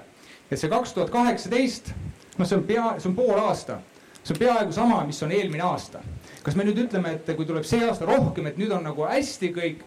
et 0.50 0.60
see 0.60 0.68
kaks 0.68 0.92
tuhat 0.92 1.10
kaheksateist, 1.10 1.94
noh, 2.38 2.46
see 2.46 2.58
on 2.58 2.64
pea, 2.68 2.88
see 3.00 3.08
on 3.08 3.16
pool 3.16 3.38
aasta, 3.40 3.78
see 4.22 4.34
on 4.34 4.38
peaaegu 4.38 4.72
sama, 4.72 5.00
mis 5.08 5.22
on 5.22 5.32
eelmine 5.32 5.64
aasta. 5.64 6.02
Kas 6.42 6.56
me 6.58 6.66
nüüd 6.66 6.78
ütleme, 6.86 7.16
et 7.16 7.34
kui 7.36 7.46
tuleb 7.48 7.66
see 7.68 7.82
aasta 7.86 8.08
rohkem, 8.08 8.48
et 8.50 8.60
nüüd 8.60 8.72
on 8.74 8.84
nagu 8.86 9.06
hästi 9.08 9.52
kõik 9.56 9.82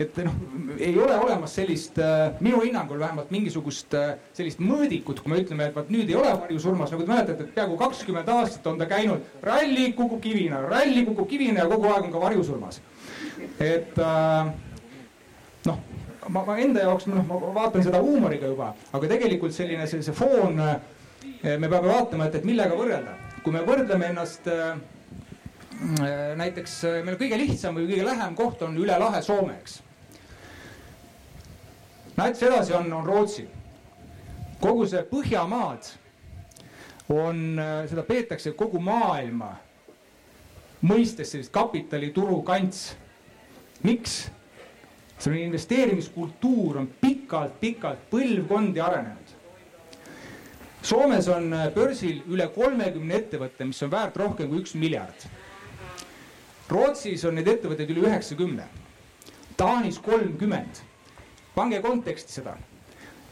et 0.00 0.16
noh, 0.24 0.36
ei 0.80 0.94
ole 0.98 1.12
olemas 1.20 1.52
sellist 1.58 1.98
äh, 2.00 2.32
minu 2.40 2.62
hinnangul 2.64 3.00
vähemalt 3.02 3.30
mingisugust 3.34 3.94
äh, 3.98 4.14
sellist 4.36 4.62
mõõdikut, 4.64 5.20
kui 5.20 5.32
me 5.32 5.40
ütleme, 5.42 5.66
et 5.68 5.76
vot 5.76 5.90
nüüd 5.92 6.08
ei 6.08 6.16
ole 6.16 6.30
varjusurmas, 6.40 6.92
nagu 6.94 7.04
te 7.04 7.12
mäletate, 7.12 7.44
et 7.44 7.54
peaaegu 7.56 7.76
kakskümmend 7.80 8.30
aastat 8.32 8.68
on 8.70 8.80
ta 8.80 8.88
käinud, 8.88 9.26
ralli 9.44 9.90
kukub 9.98 10.22
kivina, 10.24 10.62
ralli 10.64 11.04
kukub 11.08 11.28
kivina 11.28 11.64
ja 11.64 11.68
kogu 11.68 11.90
aeg 11.90 12.08
on 12.08 12.14
ka 12.14 12.22
varjusurmas. 12.22 12.80
et 13.60 14.00
äh, 14.00 14.52
noh, 15.68 15.82
ma, 16.28 16.46
ma 16.46 16.56
enda 16.64 16.86
jaoks 16.86 17.10
noh, 17.10 17.26
ma 17.28 17.40
vaatan 17.58 17.84
seda 17.84 18.00
huumoriga 18.00 18.48
juba, 18.48 18.72
aga 18.92 19.12
tegelikult 19.14 19.52
selline 19.56 19.84
see, 19.90 20.00
see 20.06 20.16
foon, 20.16 20.56
me 21.42 21.68
peame 21.68 21.84
vaatama, 21.84 22.30
et, 22.30 22.40
et 22.40 22.48
millega 22.48 22.72
võrrelda, 22.76 23.18
kui 23.44 23.52
me 23.52 23.60
võrdleme 23.68 24.14
ennast 24.14 24.48
näiteks 26.36 26.82
meil 27.04 27.16
kõige 27.16 27.38
lihtsam 27.40 27.78
või 27.78 27.86
kõige 27.88 28.04
lähem 28.04 28.34
koht 28.36 28.62
on 28.62 28.76
üle 28.76 28.98
lahe 29.00 29.22
Soome, 29.24 29.54
eks 29.62 29.80
näiteks 32.20 32.42
edasi 32.42 32.72
on, 32.72 32.92
on 32.92 33.06
Rootsi. 33.06 33.48
kogu 34.60 34.86
see 34.86 35.00
Põhjamaad 35.08 35.86
on, 37.08 37.58
äh, 37.58 37.88
seda 37.88 38.02
peetakse 38.04 38.52
kogu 38.52 38.80
maailma 38.80 39.54
mõistes 40.84 41.32
sellist 41.32 41.52
kapitalituru 41.52 42.42
kants. 42.42 42.94
miks? 43.82 44.28
selline 45.20 45.44
investeerimiskultuur 45.50 46.78
on 46.80 46.86
pikalt-pikalt 47.00 48.06
põlvkondi 48.10 48.80
arenenud. 48.80 49.34
Soomes 50.82 51.28
on 51.28 51.52
äh, 51.52 51.66
börsil 51.74 52.22
üle 52.28 52.48
kolmekümne 52.54 53.16
ettevõtte, 53.16 53.64
mis 53.64 53.82
on 53.82 53.90
väärt 53.92 54.16
rohkem 54.16 54.48
kui 54.48 54.62
üks 54.62 54.74
miljard. 54.74 55.26
Rootsis 56.70 57.24
on 57.26 57.34
neid 57.34 57.48
ettevõtteid 57.50 57.90
üle 57.90 58.06
üheksakümne, 58.06 58.66
Taanis 59.58 59.98
kolmkümmend 60.00 60.78
pange 61.54 61.80
konteksti 61.82 62.38
seda. 62.38 62.54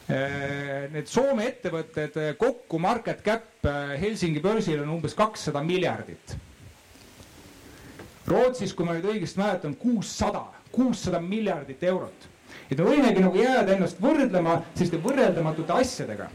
Äh, 0.09 0.89
need 0.93 1.09
Soome 1.09 1.45
ettevõtted 1.51 2.17
äh, 2.17 2.31
kokku 2.41 2.81
market 2.81 3.21
cap 3.25 3.67
äh, 3.69 3.95
Helsingi 4.01 4.41
börsil 4.45 4.81
on 4.83 4.95
umbes 4.97 5.15
kakssada 5.17 5.61
miljardit. 5.65 6.35
Rootsis, 8.29 8.73
kui 8.77 8.89
ma 8.89 8.97
nüüd 8.97 9.07
õigesti 9.09 9.41
mäletan, 9.41 9.77
kuussada, 9.81 10.47
kuussada 10.73 11.21
miljardit 11.21 11.85
eurot. 11.93 12.27
et 12.69 12.79
me 12.79 12.85
võimegi 12.85 13.21
nagu 13.25 13.37
jääda 13.37 13.75
ennast 13.75 14.01
võrdlema 14.01 14.59
selliste 14.75 14.99
võrreldamatute 15.05 15.73
asjadega. 15.73 16.29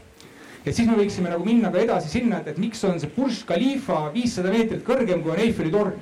et 0.64 0.74
siis 0.74 0.88
me 0.88 0.96
võiksime 0.96 1.30
nagu 1.30 1.44
minna 1.44 1.70
ka 1.70 1.78
edasi 1.78 2.08
sinna, 2.08 2.40
et, 2.40 2.48
et 2.54 2.58
miks 2.58 2.82
on 2.84 2.98
see 3.00 3.10
Burj 3.16 3.44
Khalifa 3.46 4.10
viissada 4.14 4.50
meetrit 4.54 4.86
kõrgem 4.86 5.22
kui 5.22 5.34
on 5.34 5.42
Eiffeli 5.42 5.70
torn 5.74 5.98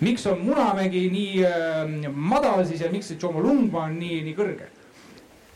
miks 0.00 0.26
on 0.26 0.40
Munamägi 0.44 1.08
nii 1.12 1.44
äh, 1.44 2.12
madal 2.12 2.64
siis 2.68 2.80
ja 2.80 2.90
miks 2.92 3.10
see 3.10 3.18
Tšomolungma 3.20 3.84
on 3.88 3.98
nii, 4.00 4.20
nii 4.28 4.36
kõrge? 4.36 4.68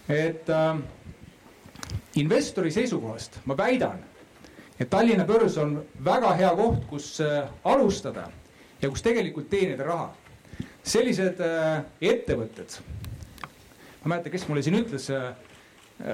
et 0.08 0.50
äh, 0.52 0.76
investori 2.20 2.72
seisukohast 2.74 3.40
ma 3.48 3.56
väidan, 3.56 4.02
et 4.78 4.90
Tallinna 4.90 5.24
börs 5.24 5.56
on 5.58 5.78
väga 6.04 6.34
hea 6.36 6.50
koht, 6.58 6.84
kus 6.90 7.14
äh, 7.24 7.48
alustada 7.64 8.28
ja 8.82 8.90
kus 8.90 9.02
tegelikult 9.02 9.48
teenida 9.50 9.86
raha. 9.88 10.12
sellised 10.84 11.40
äh, 11.40 11.80
ettevõtted, 12.00 12.74
ma 12.84 14.04
ei 14.04 14.10
mäleta, 14.12 14.30
kes 14.30 14.48
mulle 14.48 14.62
siin 14.62 14.76
ütles 14.76 15.08
äh, 15.10 15.30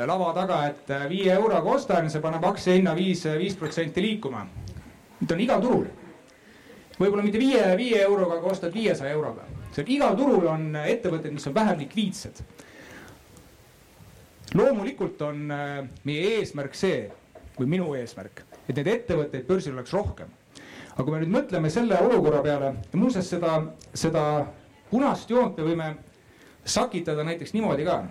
lava 0.07 0.31
taga, 0.37 0.61
et 0.71 0.91
äh, 0.95 1.09
viie 1.11 1.33
euroga 1.35 1.75
ostan, 1.75 2.07
see 2.11 2.23
paneb 2.23 2.45
aktsia 2.47 2.77
hinna 2.79 2.95
viis, 2.95 3.25
viis 3.39 3.59
protsenti 3.59 4.05
liikuma. 4.05 4.45
Need 5.19 5.35
on 5.35 5.43
igal 5.43 5.65
turul 5.65 5.89
võib-olla 7.01 7.25
mitte 7.25 7.41
viie, 7.41 7.63
viie 7.81 8.03
euroga, 8.05 8.37
aga 8.39 8.53
ostad 8.53 8.75
viiesaja 8.75 9.13
euroga. 9.15 9.47
igal 9.87 10.17
turul 10.17 10.47
on 10.47 10.77
ettevõtted, 10.77 11.33
mis 11.33 11.47
on 11.47 11.55
vähem 11.55 11.79
likviidsed. 11.79 12.43
loomulikult 14.55 15.23
on 15.23 15.51
äh, 15.51 15.89
meie 16.05 16.37
eesmärk 16.37 16.75
see, 16.75 17.11
või 17.59 17.67
minu 17.77 17.95
eesmärk, 17.95 18.45
et 18.69 18.77
neid 18.77 18.87
ettevõtteid 18.87 19.47
börsil 19.47 19.75
oleks 19.75 19.93
rohkem. 19.93 20.29
aga 20.95 21.05
kui 21.05 21.13
me 21.13 21.21
nüüd 21.25 21.35
mõtleme 21.35 21.71
selle 21.71 21.99
olukorra 21.99 22.43
peale 22.43 22.75
ja 22.93 22.99
muuseas 22.99 23.29
seda, 23.31 23.63
seda 23.95 24.47
punast 24.91 25.31
joont 25.31 25.57
me 25.57 25.65
võime 25.65 25.95
sakitada 26.65 27.25
näiteks 27.25 27.55
niimoodi 27.55 27.85
ka 27.87 28.03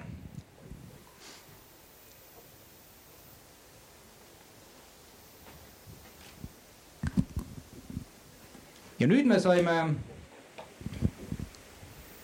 ja 8.99 9.07
nüüd 9.07 9.27
me 9.27 9.39
saime 9.39 9.75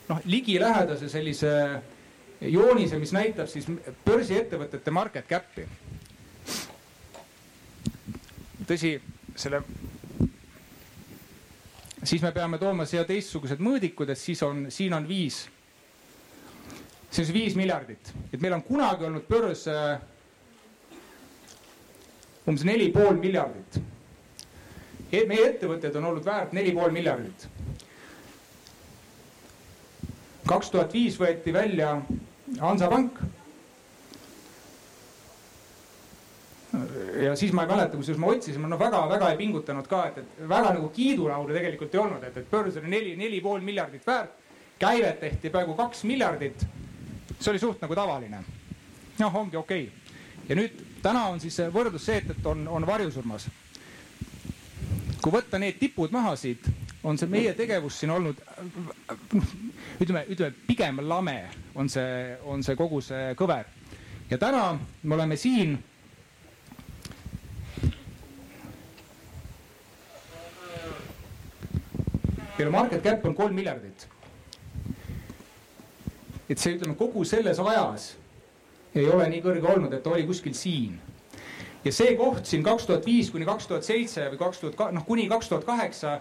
noh, 0.10 0.20
ligilähedase 0.26 1.10
sellise 1.10 1.52
joonise, 2.42 3.00
mis 3.00 3.14
näitab 3.16 3.50
siis 3.50 3.68
börsiettevõtete 4.06 4.94
market 4.94 5.28
cap'i. 5.30 5.68
tõsi, 8.66 8.96
selle, 9.38 9.60
siis 12.02 12.24
me 12.26 12.32
peame 12.34 12.58
tooma 12.58 12.88
siia 12.90 13.04
teistsugused 13.06 13.62
mõõdikud, 13.62 14.10
et 14.10 14.18
siis 14.18 14.42
on, 14.44 14.66
siin 14.74 14.94
on 14.98 15.06
viis, 15.08 15.44
siis 17.14 17.30
viis 17.34 17.56
miljardit, 17.56 18.10
et 18.34 18.42
meil 18.42 18.58
on 18.58 18.66
kunagi 18.66 19.06
olnud 19.06 19.30
börs 19.30 19.68
äh, 19.70 20.02
umbes 22.50 22.66
neli 22.66 22.90
pool 22.94 23.22
miljardit 23.22 23.80
meie 25.30 25.52
ettevõtted 25.54 25.96
on 26.00 26.12
olnud 26.12 26.26
väärt 26.26 26.54
neli 26.54 26.74
pool 26.76 26.94
miljardit. 26.96 27.48
kaks 30.46 30.70
tuhat 30.70 30.94
viis 30.94 31.16
võeti 31.18 31.54
välja 31.54 31.96
Hansapank. 32.60 33.20
ja 37.24 37.36
siis 37.36 37.54
ma 37.56 37.64
ei 37.64 37.70
mäleta, 37.70 37.98
kusjuures 37.98 38.20
ma 38.20 38.28
otsisin, 38.28 38.62
ma 38.62 38.68
noh, 38.68 38.80
väga-väga 38.80 39.30
ei 39.32 39.38
pingutanud 39.40 39.88
ka, 39.88 40.02
et, 40.10 40.18
et 40.22 40.50
väga 40.50 40.74
nagu 40.76 40.90
kiidulaulu 40.94 41.54
tegelikult 41.56 41.94
ei 41.96 42.02
olnud, 42.02 42.24
et, 42.28 42.38
et 42.38 42.50
börs 42.52 42.78
oli 42.82 42.92
neli, 42.92 43.14
neli 43.20 43.40
pool 43.42 43.64
miljardit 43.64 44.08
väärt. 44.08 44.42
käivet 44.80 45.20
tehti 45.20 45.50
peaaegu 45.50 45.74
kaks 45.74 46.04
miljardit. 46.04 46.66
see 47.40 47.52
oli 47.52 47.60
suht 47.60 47.82
nagu 47.82 47.96
tavaline. 47.96 48.44
noh, 49.20 49.36
ongi 49.36 49.58
okei 49.58 49.88
okay. 49.88 50.20
ja 50.50 50.56
nüüd 50.56 50.84
täna 51.02 51.28
on 51.32 51.40
siis 51.40 51.58
võrdlus 51.74 52.06
see, 52.06 52.18
et, 52.18 52.30
et 52.30 52.46
on, 52.46 52.68
on 52.68 52.88
varjusurmas. 52.88 53.48
Kui 55.26 55.34
võtta 55.34 55.58
need 55.58 55.80
tipud 55.82 56.12
maha 56.14 56.36
siit, 56.38 56.68
on 57.02 57.18
see 57.18 57.26
meie 57.26 57.56
tegevus 57.58 57.96
siin 57.98 58.12
olnud 58.14 58.38
ütleme, 60.04 60.22
ütleme 60.30 60.52
pigem 60.68 61.00
lame 61.02 61.40
on 61.74 61.90
see, 61.90 62.36
on 62.46 62.62
see 62.62 62.78
kogu 62.78 63.00
see 63.02 63.32
kõver. 63.40 63.66
ja 64.30 64.38
täna 64.38 64.76
me 65.02 65.16
oleme 65.18 65.38
siin 65.42 65.80
kelle 72.58 72.70
market 72.70 73.02
cap 73.10 73.26
on 73.26 73.34
kolm 73.34 73.58
miljardit. 73.58 74.06
et 76.50 76.60
see, 76.62 76.78
ütleme 76.78 76.94
kogu 77.02 77.26
selles 77.26 77.60
ajas 77.66 78.12
ei 78.94 79.10
ole 79.10 79.26
nii 79.34 79.42
kõrge 79.42 79.74
olnud, 79.74 79.94
et 79.98 80.06
ta 80.06 80.14
oli 80.14 80.30
kuskil 80.30 80.54
siin. 80.54 81.02
Ja 81.86 81.94
see 81.94 82.16
koht 82.18 82.46
siin 82.50 82.64
kaks 82.66 82.88
tuhat 82.90 83.06
viis 83.06 83.30
kuni 83.32 83.46
kaks 83.46 83.68
tuhat 83.68 83.86
seitse 83.88 84.30
või 84.32 84.40
kaks 84.42 84.64
tuhat, 84.64 84.92
noh 84.96 85.06
kuni 85.06 85.28
kaks 85.30 85.50
tuhat 85.52 85.68
kaheksa, 85.68 86.20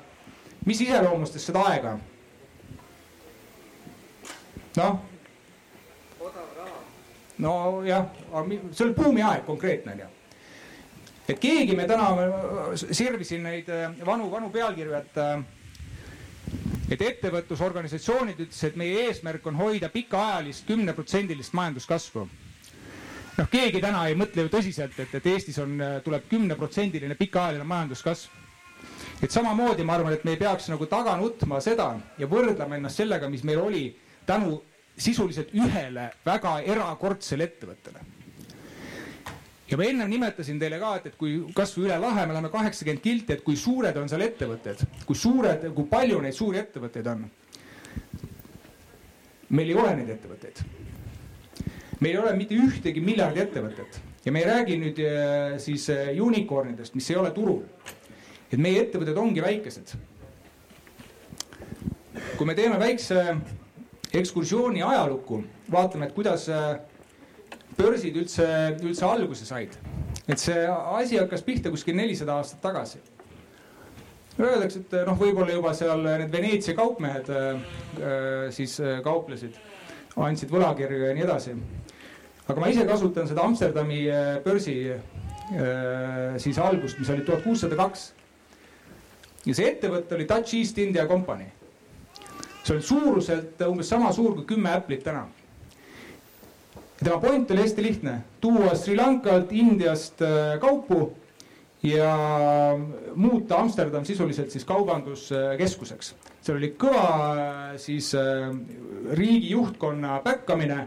mis 0.66 0.80
iseloomustas 0.84 1.46
seda 1.46 1.64
aega? 1.70 1.96
noh. 4.76 5.00
nojah, 7.38 8.06
see 8.72 8.84
oli 8.86 8.94
buumiaeg 8.94 9.46
konkreetne 9.46 9.92
on 9.92 10.04
ju 10.04 10.12
et 11.28 11.40
keegi 11.40 11.76
me 11.76 11.86
täna 11.88 12.10
sirvisin 12.76 13.44
neid 13.46 13.68
äh, 13.72 13.92
vanu, 14.06 14.28
vanu 14.32 14.50
pealkirju, 14.52 14.96
et 14.98 15.20
äh, 15.20 15.44
et 16.92 17.00
ettevõtlusorganisatsioonid 17.00 18.42
ütlesid, 18.44 18.74
et 18.74 18.76
meie 18.76 19.06
eesmärk 19.06 19.46
on 19.48 19.56
hoida 19.56 19.88
pikaajalist 19.88 20.66
kümneprotsendilist 20.68 21.54
majanduskasvu. 21.56 22.26
Noh, 23.38 23.50
keegi 23.50 23.82
täna 23.82 24.06
ei 24.08 24.16
mõtle 24.18 24.46
ju 24.46 24.52
tõsiselt, 24.52 24.98
et, 24.98 25.14
et 25.18 25.28
Eestis 25.32 25.58
on, 25.62 25.76
tuleb 26.04 26.28
kümneprotsendiline 26.30 27.16
pikaajaline 27.18 27.66
majanduskasv. 27.68 28.42
et 29.22 29.30
samamoodi 29.30 29.84
ma 29.84 29.94
arvan, 29.98 30.12
et 30.12 30.24
me 30.24 30.34
ei 30.34 30.40
peaks 30.40 30.68
nagu 30.68 30.86
taga 30.86 31.16
nutma 31.16 31.60
seda 31.60 31.94
ja 32.18 32.26
võrdlema 32.26 32.76
ennast 32.76 33.00
sellega, 33.00 33.30
mis 33.30 33.44
meil 33.44 33.60
oli 33.60 33.84
tänu 34.26 34.60
sisuliselt 34.96 35.54
ühele 35.54 36.10
väga 36.26 36.60
erakordsele 36.60 37.44
ettevõttele 37.44 38.04
ja 39.70 39.76
ma 39.76 39.86
ennem 39.88 40.10
nimetasin 40.12 40.58
teile 40.60 40.78
ka, 40.80 40.92
et, 40.98 41.06
et 41.10 41.16
kui 41.18 41.38
kasvõi 41.56 41.88
üle 41.88 41.96
lahe 42.00 42.26
me 42.26 42.36
läheme 42.36 42.50
kaheksakümmend 42.52 43.02
kilti, 43.02 43.36
et 43.36 43.44
kui 43.46 43.56
suured 43.58 43.96
on 43.96 44.10
seal 44.12 44.24
ettevõtted, 44.26 44.84
kui 45.08 45.18
suured, 45.18 45.66
kui 45.76 45.88
palju 45.90 46.20
neid 46.22 46.36
suuri 46.36 46.60
ettevõtteid 46.60 47.10
on. 47.14 47.24
meil 49.54 49.70
ei 49.70 49.76
ole 49.78 49.96
neid 49.96 50.10
ettevõtteid. 50.16 50.62
Meil 52.00 52.14
ei 52.14 52.22
ole 52.22 52.34
mitte 52.36 52.58
ühtegi 52.58 53.02
miljardi 53.04 53.42
ettevõtet 53.44 54.00
ja 54.24 54.32
me 54.32 54.40
ei 54.40 54.48
räägi 54.48 54.78
nüüd 54.80 55.02
äh, 55.04 55.58
siis 55.62 55.88
äh, 55.92 56.14
unicornidest, 56.20 56.94
mis 56.94 57.10
ei 57.10 57.16
ole 57.20 57.30
turul. 57.36 57.62
et 58.52 58.60
meie 58.60 58.84
ettevõtted 58.84 59.18
ongi 59.18 59.42
väikesed. 59.42 59.94
kui 62.38 62.46
me 62.46 62.54
teeme 62.54 62.78
väikse 62.78 63.36
ekskursiooni 64.14 64.82
ajalukku, 64.82 65.42
vaatame, 65.70 66.06
et 66.06 66.14
kuidas 66.14 66.48
äh, 66.48 66.78
börsid 67.78 68.16
üldse, 68.16 68.46
üldse 68.82 69.06
alguse 69.06 69.46
said. 69.46 69.76
et 70.28 70.38
see 70.40 70.66
asi 70.68 71.18
hakkas 71.18 71.42
pihta 71.42 71.70
kuskil 71.70 71.96
nelisada 71.96 72.38
aastat 72.38 72.62
tagasi. 72.62 73.02
Öeldakse, 74.34 74.80
et 74.82 74.94
noh, 75.06 75.14
võib-olla 75.18 75.52
juba 75.54 75.70
seal 75.78 76.00
need 76.02 76.32
Veneetsia 76.32 76.74
kaupmehed 76.74 77.28
äh, 77.30 77.60
siis 78.54 78.80
äh, 78.82 78.98
kauplesid, 79.04 79.58
andsid 80.16 80.50
võlakirju 80.50 81.04
ja 81.06 81.12
nii 81.14 81.26
edasi. 81.26 81.54
Aga 82.48 82.60
ma 82.60 82.68
ise 82.68 82.86
kasutan 82.86 83.28
seda 83.28 83.44
Amsterdami 83.44 84.00
äh, 84.08 84.40
börsi 84.44 84.76
äh, 84.90 86.36
siis 86.38 86.58
algust, 86.58 86.98
mis 86.98 87.10
oli 87.10 87.24
tuhat 87.24 87.42
kuussada 87.44 87.76
kaks. 87.76 88.12
ja 89.46 89.54
see 89.54 89.70
ettevõte 89.70 90.16
oli 90.16 90.28
Dutch 90.28 90.54
East 90.58 90.78
India 90.78 91.06
Company. 91.06 91.46
see 92.64 92.76
oli 92.76 92.82
suuruselt 92.82 93.64
umbes 93.68 93.88
sama 93.88 94.12
suur 94.12 94.34
kui 94.34 94.54
kümme 94.54 94.72
Apple'it 94.72 95.04
täna 95.04 95.26
tema 97.04 97.18
point 97.20 97.50
oli 97.50 97.60
hästi 97.60 97.82
lihtne, 97.82 98.14
tuua 98.40 98.74
Sri 98.74 98.96
Lankalt, 98.96 99.52
Indiast 99.52 100.22
äh, 100.22 100.58
kaupu 100.60 101.12
ja 101.82 102.16
muuta 103.14 103.56
Amsterdam 103.56 104.04
sisuliselt 104.04 104.50
siis 104.50 104.64
kaubanduskeskuseks. 104.64 106.14
seal 106.40 106.58
oli 106.58 106.72
kõva 106.80 107.04
äh, 107.04 107.76
siis 107.76 108.14
äh, 108.14 108.48
riigi 109.12 109.50
juhtkonna 109.50 110.20
päkkamine. 110.24 110.86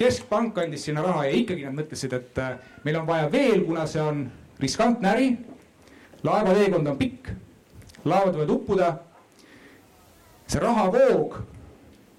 Keskpank 0.00 0.58
andis 0.58 0.86
sinna 0.88 1.04
raha 1.04 1.26
ja 1.28 1.36
ikkagi 1.36 1.66
nad 1.66 1.76
mõtlesid, 1.76 2.16
et 2.16 2.40
meil 2.86 3.00
on 3.02 3.06
vaja 3.08 3.28
veel, 3.32 3.64
kuna 3.68 3.86
see 3.90 4.02
on 4.02 4.24
riskantne 4.60 5.12
äri. 5.12 5.30
laevateekond 6.22 6.88
on 6.88 6.98
pikk, 6.98 7.30
laevad 8.04 8.34
võivad 8.36 8.50
uppuda. 8.56 8.90
see 10.50 10.60
rahavoog 10.60 11.36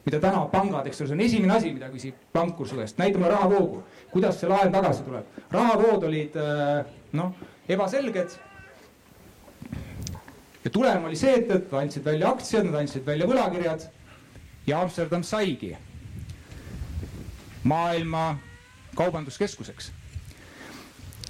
mida 0.05 0.19
täna 0.19 0.45
pangad, 0.49 0.87
eks 0.87 1.01
ole, 1.01 1.09
see 1.09 1.15
on 1.17 1.25
esimene 1.25 1.53
asi, 1.55 1.73
mida 1.73 1.89
küsib 1.91 2.17
pankur 2.33 2.67
su 2.67 2.77
käest, 2.79 2.97
näita 2.97 3.19
mulle 3.19 3.33
rahavoogu, 3.35 3.83
kuidas 4.13 4.39
see 4.39 4.49
laen 4.49 4.73
tagasi 4.73 5.05
tuleb. 5.05 5.37
rahavood 5.51 6.07
olid 6.09 6.37
äh, 6.41 6.85
noh, 7.13 7.35
ebaselged. 7.69 8.37
ja 10.63 10.71
tulem 10.71 11.05
oli 11.05 11.15
see, 11.15 11.35
et, 11.37 11.51
et 11.51 11.73
andsid 11.73 12.05
välja 12.05 12.33
aktsiad, 12.33 12.65
nad 12.65 12.81
andsid 12.81 13.05
välja 13.05 13.29
võlakirjad 13.29 13.87
ja 14.67 14.81
Amsterdam 14.81 15.23
saigi 15.23 15.75
maailma 17.63 18.37
kaubanduskeskuseks. 18.95 19.91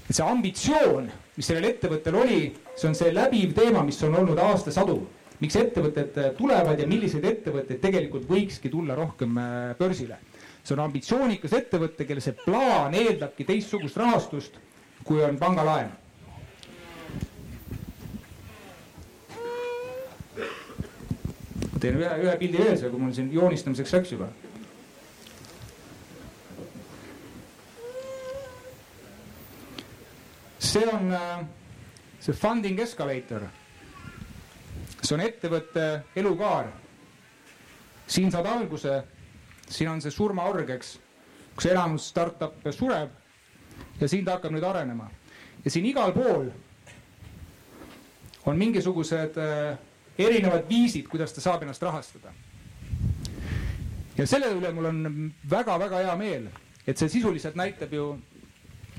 et 0.10 0.15
see 0.15 0.28
ambitsioon, 0.28 1.10
mis 1.38 1.48
sellel 1.48 1.70
ettevõttel 1.72 2.15
oli, 2.20 2.44
see 2.76 2.89
on 2.89 2.96
see 2.96 3.13
läbiv 3.13 3.54
teema, 3.56 3.84
mis 3.84 4.02
on 4.04 4.15
olnud 4.20 4.39
aastasadu 4.39 5.00
miks 5.41 5.58
ettevõtted 5.58 6.20
äh, 6.22 6.30
tulevad 6.38 6.80
ja 6.80 6.88
milliseid 6.89 7.26
ettevõtteid 7.26 7.82
tegelikult 7.82 8.28
võikski 8.30 8.70
tulla 8.70 8.96
rohkem 8.98 9.38
äh, 9.41 9.72
börsile. 9.80 10.20
see 10.63 10.76
on 10.76 10.84
ambitsioonikas 10.84 11.56
ettevõte, 11.58 12.06
kelle 12.06 12.22
see 12.22 12.38
plaan 12.46 12.94
eeldabki 12.94 13.48
teistsugust 13.48 13.98
rahastust, 13.98 14.60
kui 15.04 15.24
on 15.26 15.39
pangalaen. 15.41 15.89
teen 21.82 21.96
ühe, 21.98 22.10
ühe 22.22 22.34
pildi 22.38 22.60
veel, 22.62 22.78
kui 22.78 23.00
mul 23.02 23.13
siin 23.15 23.32
joonistamiseks 23.34 23.94
läks 23.96 24.12
juba 24.13 24.28
see 30.71 30.88
on 30.88 31.12
äh, 31.12 31.41
see 32.19 32.34
funding 32.34 32.79
escalator 32.79 33.47
see 35.01 35.15
on 35.17 35.23
ettevõtte 35.25 35.88
elukaar. 36.15 36.69
siin 38.12 38.31
saad 38.31 38.45
alguse, 38.45 39.03
siin 39.69 39.89
on 39.89 40.01
see 40.03 40.12
surmaorg, 40.12 40.69
eks, 40.75 40.97
kus 41.55 41.69
enamus 41.71 42.10
startup'e 42.12 42.73
sureb 42.75 44.01
ja 44.01 44.07
siin 44.07 44.25
ta 44.25 44.36
hakkab 44.36 44.51
nüüd 44.51 44.67
arenema 44.67 45.10
ja 45.63 45.71
siin 45.71 45.86
igal 45.86 46.12
pool 46.15 46.49
on 48.45 48.57
mingisugused 48.57 49.38
äh, 49.38 49.77
erinevad 50.17 50.67
viisid, 50.69 51.07
kuidas 51.07 51.34
ta 51.34 51.41
saab 51.41 51.63
ennast 51.63 51.84
rahastada. 51.84 52.34
ja 54.17 54.27
selle 54.27 54.51
üle 54.55 54.71
mul 54.73 54.86
on 54.86 55.31
väga-väga 55.49 56.03
hea 56.05 56.15
meel, 56.15 56.49
et 56.88 56.97
see 56.97 57.10
sisuliselt 57.10 57.55
näitab 57.55 57.93
ju 57.93 58.13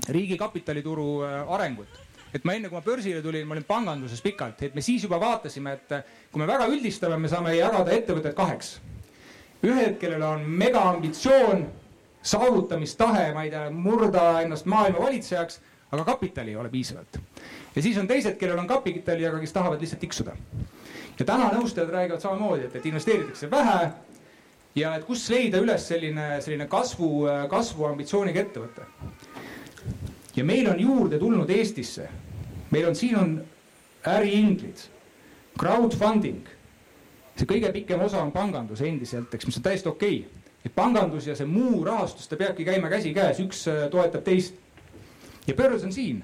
riigi 0.08 0.38
kapitalituru 0.38 1.10
äh, 1.26 1.54
arengut 1.54 2.00
et 2.32 2.44
ma 2.48 2.54
enne, 2.56 2.68
kui 2.68 2.78
ma 2.78 2.84
börsile 2.84 3.20
tulin, 3.22 3.46
ma 3.46 3.56
olin 3.56 3.66
panganduses 3.68 4.22
pikalt, 4.24 4.62
et 4.64 4.74
me 4.74 4.84
siis 4.84 5.04
juba 5.04 5.18
vaatasime, 5.20 5.74
et 5.76 5.92
kui 6.32 6.40
me 6.40 6.48
väga 6.48 6.68
üldistame, 6.72 7.18
me 7.20 7.30
saame 7.30 7.54
jagada 7.58 7.92
ettevõtted 7.92 8.36
kaheks. 8.36 8.78
ühed, 9.62 9.98
kellel 10.00 10.22
on 10.26 10.46
megaambitsioon, 10.58 11.66
saavutamistahe, 12.22 13.28
ma 13.34 13.44
ei 13.46 13.50
tea, 13.52 13.68
murda 13.70 14.40
ennast 14.42 14.66
maailma 14.66 15.04
valitsejaks, 15.04 15.60
aga 15.92 16.04
kapitali 16.04 16.50
ei 16.50 16.56
ole 16.56 16.70
piisavalt. 16.70 17.20
ja 17.76 17.82
siis 17.82 17.98
on 17.98 18.08
teised, 18.08 18.38
kellel 18.40 18.58
on 18.58 18.66
kapitali, 18.66 19.26
aga 19.26 19.38
kes 19.40 19.52
tahavad 19.52 19.80
lihtsalt 19.80 20.00
tiksuda. 20.00 20.36
ja 21.18 21.24
täna 21.24 21.52
nõustajad 21.52 21.90
räägivad 21.90 22.20
samamoodi, 22.20 22.64
et, 22.64 22.76
et 22.76 22.86
investeeritakse 22.86 23.50
vähe 23.50 23.92
ja 24.74 24.94
et 24.96 25.04
kus 25.04 25.28
leida 25.30 25.60
üles 25.60 25.84
selline, 25.88 26.40
selline 26.40 26.66
kasvu, 26.66 27.26
kasvuambitsiooniga 27.50 28.40
ettevõte 28.40 28.88
ja 30.36 30.44
meil 30.44 30.68
on 30.70 30.80
juurde 30.80 31.18
tulnud 31.18 31.50
Eestisse, 31.50 32.08
meil 32.70 32.88
on, 32.88 32.96
siin 32.96 33.16
on 33.18 33.36
äriinglid, 34.06 34.86
crowdfunding. 35.58 36.46
see 37.36 37.48
kõige 37.48 37.70
pikem 37.72 38.00
osa 38.04 38.20
on 38.20 38.32
pangandus 38.32 38.82
endiselt, 38.84 39.32
eks, 39.34 39.46
mis 39.48 39.56
on 39.56 39.64
täiesti 39.64 39.88
okei 39.88 40.18
okay. 40.20 40.42
et 40.64 40.74
pangandus 40.74 41.26
ja 41.26 41.36
see 41.36 41.48
muu 41.48 41.80
rahastus, 41.84 42.28
ta 42.28 42.36
peabki 42.36 42.64
käima 42.64 42.90
käsikäes, 42.92 43.40
üks 43.44 43.64
äh, 43.72 43.86
toetab 43.90 44.24
teist. 44.24 44.54
ja 45.46 45.54
börs 45.54 45.84
on 45.84 45.92
siin. 45.92 46.22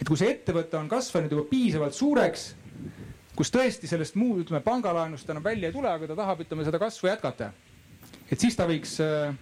et 0.00 0.06
kui 0.06 0.16
see 0.16 0.30
ettevõte 0.32 0.76
on 0.78 0.88
kasvanud 0.88 1.32
juba 1.32 1.48
piisavalt 1.50 1.96
suureks, 1.96 2.52
kus 3.36 3.52
tõesti 3.54 3.88
sellest 3.88 4.16
muu, 4.16 4.40
ütleme 4.42 4.60
pangalaenust 4.64 5.28
enam 5.30 5.44
välja 5.44 5.68
ei 5.68 5.74
tule, 5.74 5.90
aga 5.90 6.06
ta 6.06 6.16
tahab, 6.16 6.40
ütleme 6.44 6.64
seda 6.64 6.78
kasvu 6.78 7.08
jätkata. 7.08 7.52
et 8.30 8.40
siis 8.40 8.56
ta 8.56 8.68
võiks 8.68 8.98
äh, 9.04 9.34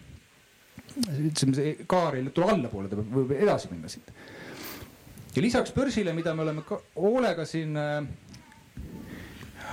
kaar 1.86 2.16
ei 2.16 2.28
tule 2.32 2.52
allapoole, 2.52 2.88
ta 2.88 2.96
võib 2.96 3.34
edasi 3.36 3.68
minna 3.70 3.88
siit. 3.88 4.08
ja 5.36 5.42
lisaks 5.42 5.74
börsile, 5.76 6.14
mida 6.16 6.34
me 6.34 6.42
oleme 6.46 6.62
ka 6.64 6.78
hoolega 6.96 7.44
siin 7.44 7.76
äh, 7.76 8.06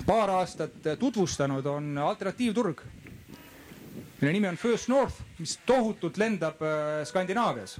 paar 0.06 0.34
aastat 0.40 0.76
tutvustanud, 1.00 1.66
on 1.66 1.98
alternatiivturg. 1.98 2.84
mille 4.20 4.34
nimi 4.34 4.48
on 4.48 4.58
First 4.58 4.88
North, 4.88 5.22
mis 5.40 5.58
tohutult 5.66 6.18
lendab 6.18 6.62
äh, 6.62 7.06
Skandinaavias. 7.08 7.80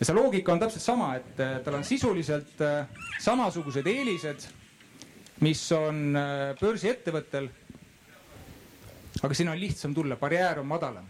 ja 0.00 0.06
see 0.06 0.14
loogika 0.14 0.52
on 0.52 0.60
täpselt 0.60 0.82
sama, 0.82 1.14
et 1.16 1.40
äh, 1.40 1.60
tal 1.62 1.78
on 1.78 1.84
sisuliselt 1.84 2.58
samasugused 3.20 3.86
eelised, 3.86 4.48
mis 5.40 5.62
on 5.72 6.18
börsiettevõttel. 6.60 7.48
aga 9.22 9.34
siin 9.34 9.48
on 9.48 9.60
lihtsam 9.60 9.94
tulla, 9.94 10.16
barjäär 10.16 10.58
on 10.58 10.66
madalam 10.66 11.06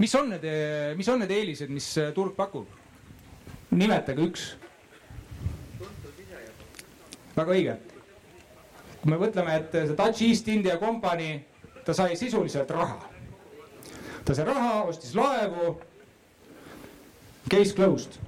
mis 0.00 0.14
on 0.14 0.30
need, 0.32 0.44
mis 0.96 1.08
on 1.08 1.20
need 1.20 1.32
eelised, 1.34 1.72
mis 1.72 1.88
turg 2.14 2.36
pakub? 2.36 2.68
nimetage 3.70 4.24
üks. 4.24 4.46
väga 7.36 7.54
õige. 7.54 7.76
kui 9.00 9.12
me 9.12 9.18
mõtleme, 9.20 9.54
et 9.60 9.76
see 9.76 9.96
Dutch 9.96 10.24
East 10.26 10.48
India 10.52 10.76
Company, 10.80 11.38
ta 11.84 11.94
sai 11.96 12.16
sisuliselt 12.16 12.70
raha. 12.70 12.98
ta 14.24 14.34
sai 14.34 14.48
raha, 14.48 14.82
ostis 14.90 15.14
laevu. 15.14 15.76
Case 17.50 17.74
closed. 17.74 18.18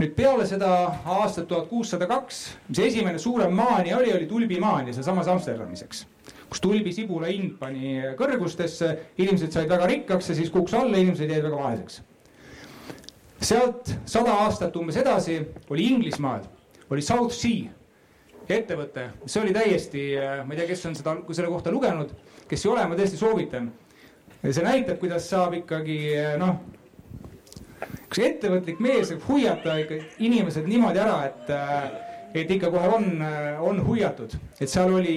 nüüd 0.00 0.14
peale 0.16 0.46
seda 0.48 0.68
aastat 1.04 1.48
tuhat 1.48 1.68
kuussada 1.68 2.06
kaks, 2.08 2.54
mis 2.68 2.78
esimene 2.86 3.18
suurem 3.20 3.52
maani 3.52 3.92
oli, 3.94 4.12
oli 4.16 4.26
tulbimaani 4.26 4.94
sealsamas 4.96 5.28
Amsterdamis, 5.28 5.82
eks 5.84 6.06
kus 6.50 6.60
tulbi 6.60 6.92
sibula 6.92 7.30
hind 7.30 7.56
pani 7.60 7.96
kõrgustesse, 8.18 8.92
inimesed 9.22 9.54
said 9.54 9.70
väga 9.70 9.88
rikkaks 9.90 10.32
ja 10.32 10.38
siis 10.38 10.50
kukkus 10.50 10.74
alla, 10.78 10.98
inimesed 10.98 11.30
jäid 11.30 11.44
väga 11.46 11.58
vaeseks. 11.62 12.00
sealt 13.40 13.94
sada 14.04 14.34
aastat 14.44 14.74
umbes 14.76 14.98
edasi 15.00 15.38
oli 15.70 15.86
Inglismaal, 15.94 16.42
oli 16.90 17.02
South 17.02 17.32
Sea 17.32 17.70
ettevõte, 18.50 19.06
see 19.26 19.42
oli 19.44 19.54
täiesti, 19.54 20.02
ma 20.44 20.54
ei 20.54 20.58
tea, 20.58 20.66
kes 20.72 20.82
on 20.88 20.96
seda, 20.98 21.14
selle 21.30 21.52
kohta 21.52 21.72
lugenud, 21.72 22.12
kes 22.50 22.64
ei 22.64 22.72
ole, 22.72 22.86
ma 22.90 22.98
tõesti 22.98 23.20
soovitan. 23.20 23.70
see 24.42 24.64
näitab, 24.64 24.98
kuidas 24.98 25.28
saab 25.30 25.54
ikkagi 25.58 25.98
noh, 26.40 26.56
üks 28.08 28.22
ettevõtlik 28.24 28.80
mees 28.80 29.12
võib 29.12 29.26
hoiata 29.28 29.76
ikka 29.84 30.00
inimesed 30.18 30.66
niimoodi 30.66 31.02
ära, 31.02 31.18
et, 31.28 31.52
et 32.42 32.50
ikka 32.56 32.72
kohe 32.72 32.88
on, 32.96 33.22
on 33.70 33.82
hoiatud, 33.86 34.34
et 34.58 34.68
seal 34.68 34.92
oli 34.98 35.16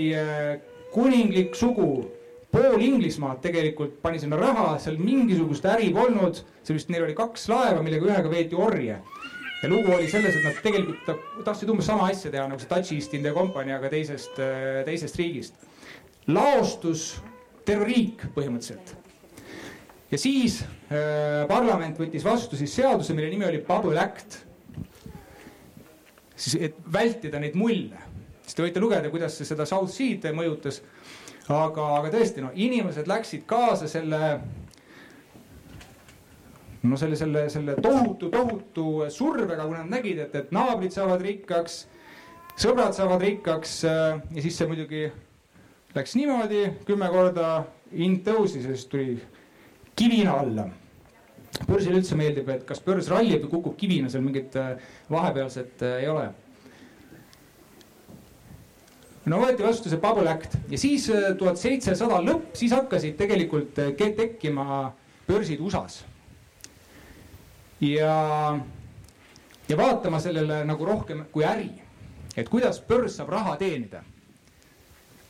kuninglik 0.94 1.56
sugu, 1.58 2.06
pool 2.54 2.82
Inglismaad 2.86 3.42
tegelikult 3.42 3.98
pani 4.04 4.22
sinna 4.22 4.38
raha, 4.38 4.78
seal 4.82 5.00
mingisugust 5.02 5.66
äri 5.74 5.90
polnud, 5.96 6.38
seal 6.62 6.78
vist 6.78 6.92
neil 6.94 7.08
oli 7.08 7.16
kaks 7.18 7.48
laeva, 7.50 7.82
millega 7.86 8.10
ühega 8.12 8.32
veeti 8.32 8.58
orje. 8.60 9.00
ja 9.64 9.70
lugu 9.72 9.94
oli 9.96 10.10
selles, 10.12 10.36
et 10.36 10.44
nad 10.44 10.58
tegelikult 10.60 11.46
tahtsid 11.48 11.70
umbes 11.72 11.88
sama 11.88 12.10
asja 12.12 12.30
teha 12.32 12.44
nagu 12.52 12.60
see 12.60 12.70
Dutch 12.70 12.92
East 12.94 13.14
India 13.16 13.32
Company, 13.34 13.72
aga 13.72 13.90
teisest, 13.90 14.38
teisest 14.86 15.18
riigist. 15.18 15.56
laostus 16.28 17.14
terve 17.66 17.88
riik 17.90 18.28
põhimõtteliselt. 18.36 18.94
ja 20.12 20.22
siis 20.22 20.62
äh, 20.62 21.48
parlament 21.50 21.98
võttis 21.98 22.26
vastu 22.28 22.60
siis 22.60 22.76
seaduse, 22.76 23.16
mille 23.18 23.32
nimi 23.34 23.50
oli 23.50 23.64
Bubble 23.66 23.98
Act. 24.00 24.44
siis, 26.36 26.60
et 26.70 26.82
vältida 26.86 27.42
neid 27.42 27.58
mulle 27.58 28.13
siis 28.44 28.58
te 28.58 28.66
võite 28.66 28.82
lugeda, 28.84 29.12
kuidas 29.14 29.38
see 29.38 29.48
seda 29.48 29.66
South 29.70 29.92
Sea'd 29.92 30.28
mõjutas. 30.36 30.82
aga, 31.52 31.88
aga 32.00 32.12
tõesti, 32.14 32.44
no 32.44 32.52
inimesed 32.56 33.08
läksid 33.08 33.44
kaasa 33.48 33.88
selle 33.92 34.20
no 36.84 37.00
selle, 37.00 37.18
selle, 37.20 37.50
selle 37.52 37.76
tohutu, 37.84 38.30
tohutu 38.32 38.86
survega, 39.12 39.66
kui 39.66 39.76
nad 39.76 39.92
nägid, 39.92 40.22
et, 40.26 40.36
et 40.36 40.54
naabrid 40.56 40.96
saavad 40.96 41.24
rikkaks, 41.24 41.82
sõbrad 42.60 42.96
saavad 42.96 43.24
rikkaks 43.24 43.76
ja 43.88 44.40
siis 44.40 44.56
see 44.60 44.70
muidugi 44.70 45.08
läks 45.96 46.16
niimoodi, 46.20 46.64
kümme 46.88 47.10
korda 47.12 47.50
hind 47.92 48.24
tõusis 48.28 48.68
ja 48.68 48.76
siis 48.76 48.88
tuli 48.92 49.18
kivina 50.00 50.40
alla. 50.40 50.70
börsil 51.68 51.94
üldse 51.94 52.16
meeldib, 52.18 52.48
et 52.50 52.64
kas 52.66 52.80
börs 52.82 53.12
rallib 53.12 53.44
või 53.46 53.52
kukub 53.52 53.76
kivina, 53.78 54.10
seal 54.10 54.24
mingit 54.26 54.56
vahepealset 55.12 55.84
ei 56.00 56.08
ole 56.10 56.32
no 59.30 59.40
võeti 59.40 59.64
vastu 59.64 59.92
see 59.92 60.02
Bubble 60.02 60.30
Act 60.32 60.58
ja 60.72 60.80
siis 60.80 61.08
äh, 61.14 61.32
tuhat 61.40 61.60
seitsesada 61.62 62.20
lõpp, 62.24 62.54
siis 62.60 62.74
hakkasid 62.76 63.16
tegelikult 63.20 63.80
äh, 63.80 63.94
tekkima 64.18 64.94
börsid 65.28 65.62
USA-s. 65.64 66.04
ja, 67.82 68.16
ja 69.70 69.78
vaatama 69.80 70.20
sellele 70.24 70.64
nagu 70.68 70.86
rohkem 70.86 71.26
kui 71.32 71.46
äri, 71.48 71.70
et 72.36 72.50
kuidas 72.50 72.82
börs 72.88 73.20
saab 73.20 73.32
raha 73.32 73.56
teenida. 73.62 74.04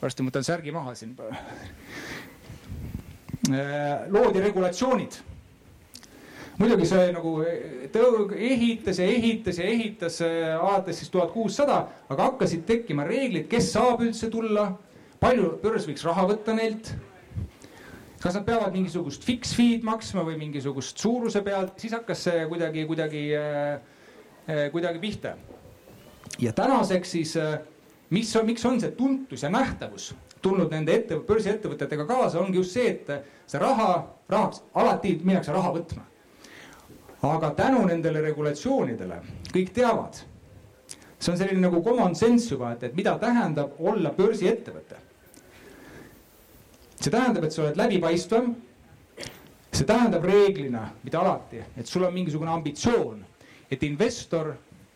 varsti 0.02 0.24
ma 0.24 0.32
võtan 0.32 0.44
särgi 0.44 0.72
maha 0.72 0.96
siin. 0.96 1.16
Äh, 3.44 4.08
loodi 4.10 4.40
regulatsioonid 4.40 5.33
muidugi 6.60 6.88
see 6.88 7.12
nagu 7.14 7.34
tõu-, 7.94 8.28
ehitas 8.38 9.00
ja 9.02 9.08
ehitas 9.10 9.60
ja 9.60 9.70
ehitas 9.70 10.20
äh, 10.26 10.52
alates 10.58 11.00
siis 11.02 11.12
tuhat 11.14 11.34
kuussada, 11.34 11.80
aga 12.12 12.30
hakkasid 12.30 12.66
tekkima 12.68 13.08
reeglid, 13.08 13.48
kes 13.52 13.72
saab 13.74 14.04
üldse 14.06 14.30
tulla, 14.34 14.70
palju 15.24 15.56
börs 15.64 15.88
võiks 15.90 16.06
raha 16.06 16.28
võtta 16.30 16.56
neilt. 16.58 16.94
kas 18.24 18.38
nad 18.38 18.46
peavad 18.48 18.72
mingisugust 18.72 19.26
fix 19.28 19.52
fee'd 19.52 19.84
maksma 19.84 20.22
või 20.24 20.38
mingisugust 20.40 20.98
suuruse 20.98 21.42
pealt, 21.44 21.74
siis 21.80 21.92
hakkas 21.92 22.22
see 22.30 22.46
kuidagi, 22.48 22.86
kuidagi, 22.88 23.24
äh, 23.36 23.74
äh, 24.48 24.70
kuidagi 24.72 25.00
pihta. 25.00 25.36
ja 26.40 26.54
tänaseks 26.54 27.12
siis, 27.12 27.36
mis 28.10 28.36
on, 28.36 28.46
miks 28.46 28.66
on 28.66 28.80
see 28.80 28.92
tuntus 28.92 29.44
ja 29.44 29.50
nähtavus 29.50 30.14
tulnud 30.44 30.72
nende 30.72 30.92
ette, 30.92 31.16
börsiettevõtetega 31.24 32.06
kaasa, 32.06 32.40
ongi 32.40 32.60
just 32.60 32.76
see, 32.76 32.90
et 32.90 33.12
see 33.48 33.60
raha, 33.60 34.04
rahaks, 34.30 34.64
alati 34.76 35.16
minnakse 35.24 35.54
raha 35.56 35.72
võtma 35.72 36.13
aga 37.28 37.54
tänu 37.56 37.86
nendele 37.88 38.22
regulatsioonidele 38.22 39.20
kõik 39.54 39.72
teavad. 39.76 40.20
see 41.24 41.32
on 41.32 41.38
selline 41.40 41.62
nagu 41.64 41.80
common 41.84 42.16
sense 42.16 42.50
juba, 42.52 42.74
et, 42.74 42.84
et 42.84 42.96
mida 42.96 43.16
tähendab 43.20 43.80
olla 43.80 44.12
börsiettevõte. 44.12 44.98
see 47.00 47.12
tähendab, 47.12 47.44
et 47.44 47.52
sa 47.52 47.64
oled 47.64 47.78
läbipaistvam. 47.80 48.56
see 49.72 49.86
tähendab 49.86 50.26
reeglina, 50.26 50.90
mitte 51.04 51.18
alati, 51.18 51.64
et 51.78 51.88
sul 51.88 52.04
on 52.04 52.14
mingisugune 52.14 52.52
ambitsioon, 52.52 53.26
et 53.72 53.84
investor 53.84 54.56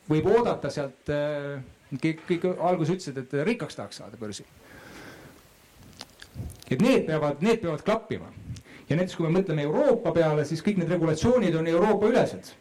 võib 0.09 0.27
oodata 0.27 0.69
sealt 0.69 1.09
äh, 1.09 1.63
kõik, 1.95 2.25
kõik 2.27 2.49
alguses 2.59 2.95
ütlesid, 2.95 3.17
et 3.23 3.47
rikkaks 3.47 3.75
tahaks 3.75 4.03
saada 4.03 4.17
börsil. 4.17 4.45
et 6.69 6.81
need 6.81 7.05
peavad, 7.07 7.39
need 7.41 7.61
peavad 7.61 7.81
klappima 7.81 8.27
ja 8.89 8.95
näiteks, 8.95 9.17
kui 9.17 9.27
me 9.27 9.39
mõtleme 9.39 9.65
Euroopa 9.67 10.13
peale, 10.15 10.45
siis 10.47 10.63
kõik 10.63 10.79
need 10.79 10.91
regulatsioonid 10.91 11.55
on 11.59 11.67
Euroopa 11.67 12.07
ülesed. 12.11 12.53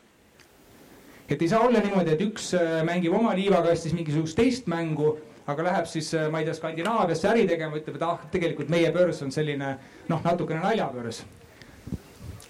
et 1.28 1.42
ei 1.42 1.48
saa 1.48 1.60
olla 1.66 1.80
niimoodi, 1.82 2.12
et 2.14 2.20
üks 2.22 2.52
äh, 2.54 2.82
mängib 2.86 3.14
oma 3.14 3.34
liivakastis 3.34 3.94
mingisugust 3.94 4.36
teist 4.38 4.68
mängu, 4.70 5.16
aga 5.46 5.62
läheb 5.62 5.88
siis, 5.90 6.12
äh, 6.14 6.28
ma 6.30 6.38
ei 6.38 6.46
tea, 6.46 6.54
Skandinaaviasse 6.54 7.28
äri 7.32 7.46
tegema, 7.50 7.78
ütleb, 7.78 7.98
et 7.98 8.04
ah, 8.06 8.20
tegelikult 8.30 8.70
meie 8.70 8.92
börs 8.94 9.22
on 9.26 9.34
selline 9.34 9.72
noh, 10.08 10.22
natukene 10.22 10.62
naljabörs. 10.62 11.24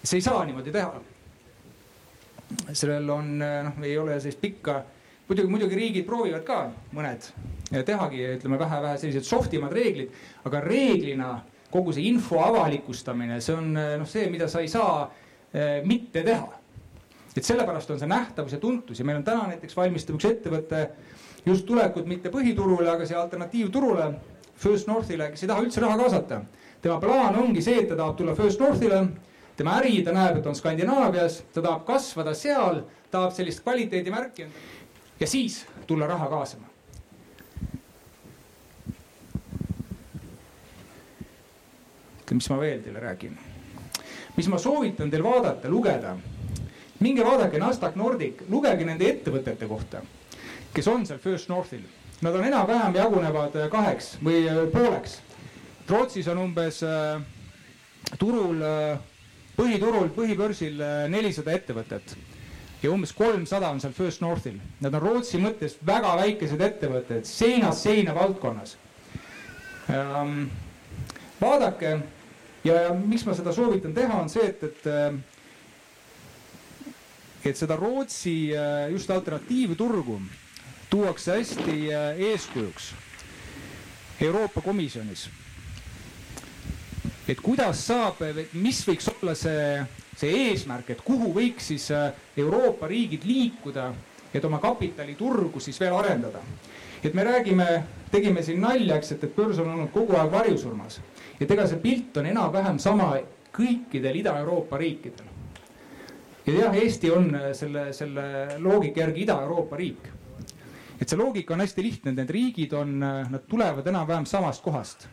see 0.03 0.19
ei 0.19 0.21
saa 0.21 0.45
niimoodi 0.45 0.71
teha. 0.71 1.01
sellel 2.71 3.09
on 3.09 3.41
äh, 3.41 3.63
noh, 3.65 3.83
ei 3.83 3.97
ole 3.97 4.19
sellist 4.19 4.41
pikka, 4.41 4.83
muidugi, 5.27 5.49
muidugi 5.49 5.75
riigid 5.75 6.05
proovivad 6.05 6.45
ka 6.45 6.71
mõned 6.93 7.31
tehagi, 7.85 8.23
ütleme 8.37 8.59
vähe-vähe 8.59 8.97
sellised 8.97 9.25
soft 9.25 9.53
imad 9.53 9.73
reeglid, 9.73 10.13
aga 10.45 10.61
reeglina 10.63 11.31
kogu 11.71 11.93
see 11.93 12.07
info 12.07 12.39
avalikustamine, 12.43 13.41
see 13.43 13.55
on 13.55 13.73
noh, 13.75 14.07
see, 14.07 14.29
mida 14.31 14.47
sa 14.51 14.63
ei 14.63 14.71
saa 14.71 15.03
eh, 15.53 15.81
mitte 15.85 16.23
teha. 16.23 16.47
et 17.37 17.45
sellepärast 17.45 17.91
on 17.93 17.99
see 18.01 18.09
nähtavus 18.09 18.55
ja 18.55 18.57
tuntus 18.59 18.99
ja 18.99 19.05
meil 19.05 19.19
on 19.19 19.23
täna 19.23 19.43
näiteks 19.51 19.75
valmistab 19.77 20.15
üks 20.17 20.25
ettevõte 20.25 20.87
just 21.45 21.65
tulekut 21.65 22.07
mitte 22.09 22.31
põhiturule, 22.33 22.87
aga 22.89 23.05
siia 23.05 23.21
alternatiivturule, 23.21 24.11
First 24.57 24.87
Northile, 24.89 25.29
kes 25.29 25.43
ei 25.45 25.49
taha 25.51 25.61
üldse 25.61 25.81
raha 25.83 25.97
kaasata. 25.99 26.41
tema 26.81 26.99
plaan 27.01 27.35
ongi 27.37 27.61
see, 27.61 27.81
et 27.83 27.89
ta 27.89 27.95
tahab 27.95 28.17
tulla 28.17 28.33
First 28.35 28.59
Northile, 28.59 29.03
tema 29.57 29.77
äri, 29.81 30.01
ta 30.03 30.13
näeb, 30.15 30.39
et 30.39 30.47
on 30.49 30.55
Skandinaavias, 30.55 31.43
ta 31.53 31.61
tahab 31.61 31.85
kasvada 31.85 32.33
seal, 32.33 32.81
tahab 33.11 33.35
sellist 33.37 33.61
kvaliteedimärki 33.65 34.47
ja 35.19 35.27
siis 35.27 35.65
tulla 35.87 36.07
raha 36.07 36.29
kaasama. 36.29 36.66
Mis 42.35 42.49
ma 42.49 42.57
veel 42.59 42.81
teile 42.83 42.99
räägin, 42.99 43.37
mis 44.35 44.47
ma 44.51 44.57
soovitan 44.59 45.11
teil 45.11 45.23
vaadata, 45.23 45.69
lugeda. 45.69 46.17
minge 46.99 47.23
vaadake 47.23 47.59
Nasdaq 47.61 47.95
Nordic, 47.95 48.41
lugege 48.49 48.85
nende 48.85 49.05
ettevõtete 49.05 49.67
kohta, 49.67 50.01
kes 50.73 50.87
on 50.87 51.05
seal 51.05 51.19
First 51.19 51.49
Northil. 51.49 51.83
Nad 52.21 52.33
on 52.33 52.45
enam-vähem 52.47 52.95
jagunevad 52.97 53.53
kaheks 53.69 54.15
või 54.25 54.47
pooleks. 54.73 55.19
Rootsis 55.89 56.27
on 56.27 56.39
umbes 56.41 56.81
äh, 56.83 57.21
turul 58.19 58.63
äh, 58.65 58.97
põhiturul, 59.55 60.09
põhibörsil 60.15 60.81
äh, 60.81 61.05
nelisada 61.11 61.53
ettevõtet 61.55 62.15
ja 62.81 62.91
umbes 62.91 63.13
kolmsada 63.15 63.69
on 63.71 63.79
seal 63.81 63.93
First 63.95 64.21
Northil. 64.21 64.57
Nad 64.83 64.97
on 64.97 65.01
Rootsi 65.01 65.39
mõttes 65.41 65.77
väga 65.85 66.15
väikesed 66.19 66.61
ettevõtted, 66.61 67.25
seinast 67.29 67.87
seina 67.87 68.15
valdkonnas 68.17 68.75
ähm,. 69.93 70.49
vaadake 71.41 71.97
ja, 72.67 72.81
ja 72.87 72.93
miks 72.97 73.25
ma 73.27 73.35
seda 73.37 73.53
soovitan 73.55 73.95
teha, 73.95 74.21
on 74.21 74.29
see, 74.31 74.45
et, 74.51 74.63
et 74.63 74.87
äh, 74.91 75.17
et 77.47 77.57
seda 77.57 77.77
Rootsi 77.79 78.37
äh, 78.51 78.91
just 78.91 79.11
alternatiivturgu 79.13 80.21
tuuakse 80.91 81.39
hästi 81.39 81.91
eeskujuks 82.29 82.93
Euroopa 84.21 84.61
Komisjonis 84.61 85.27
et 87.27 87.41
kuidas 87.43 87.81
saab, 87.89 88.21
mis 88.55 88.79
võiks 88.87 89.09
olla 89.11 89.33
see, 89.35 89.81
see 90.17 90.43
eesmärk, 90.47 90.93
et 90.93 91.03
kuhu 91.05 91.33
võiks 91.35 91.67
siis 91.73 91.89
äh, 91.95 92.11
Euroopa 92.39 92.87
riigid 92.87 93.27
liikuda, 93.27 93.89
et 94.33 94.45
oma 94.47 94.61
kapitaliturgu 94.63 95.59
siis 95.63 95.79
veel 95.81 95.95
arendada. 95.97 96.41
et 97.03 97.13
me 97.13 97.23
räägime, 97.23 97.65
tegime 98.11 98.41
siin 98.43 98.61
nalja, 98.61 98.97
eks, 98.97 99.11
et, 99.11 99.23
et 99.23 99.35
börs 99.35 99.59
on 99.61 99.69
olnud 99.69 99.91
kogu 99.93 100.15
aeg 100.17 100.31
varjusurmas. 100.31 100.99
Et 101.39 101.51
ega 101.51 101.67
see 101.67 101.81
pilt 101.81 102.17
on 102.17 102.25
enam-vähem 102.25 102.79
sama 102.79 103.15
kõikidel 103.53 104.21
Ida-Euroopa 104.21 104.77
riikidel. 104.77 105.25
ja 106.47 106.53
jah, 106.53 106.75
Eesti 106.75 107.11
on 107.11 107.35
äh, 107.35 107.51
selle, 107.53 107.91
selle 107.93 108.57
loogika 108.59 109.05
järgi 109.05 109.23
Ida-Euroopa 109.27 109.77
riik. 109.77 110.09
et 111.01 111.09
see 111.09 111.17
loogika 111.17 111.53
on 111.53 111.61
hästi 111.61 111.83
lihtne, 111.83 112.11
need 112.11 112.29
riigid 112.29 112.73
on, 112.73 112.97
äh, 113.03 113.29
nad 113.31 113.47
tulevad 113.47 113.87
enam-vähem 113.87 114.25
samast 114.25 114.63
kohast 114.63 115.07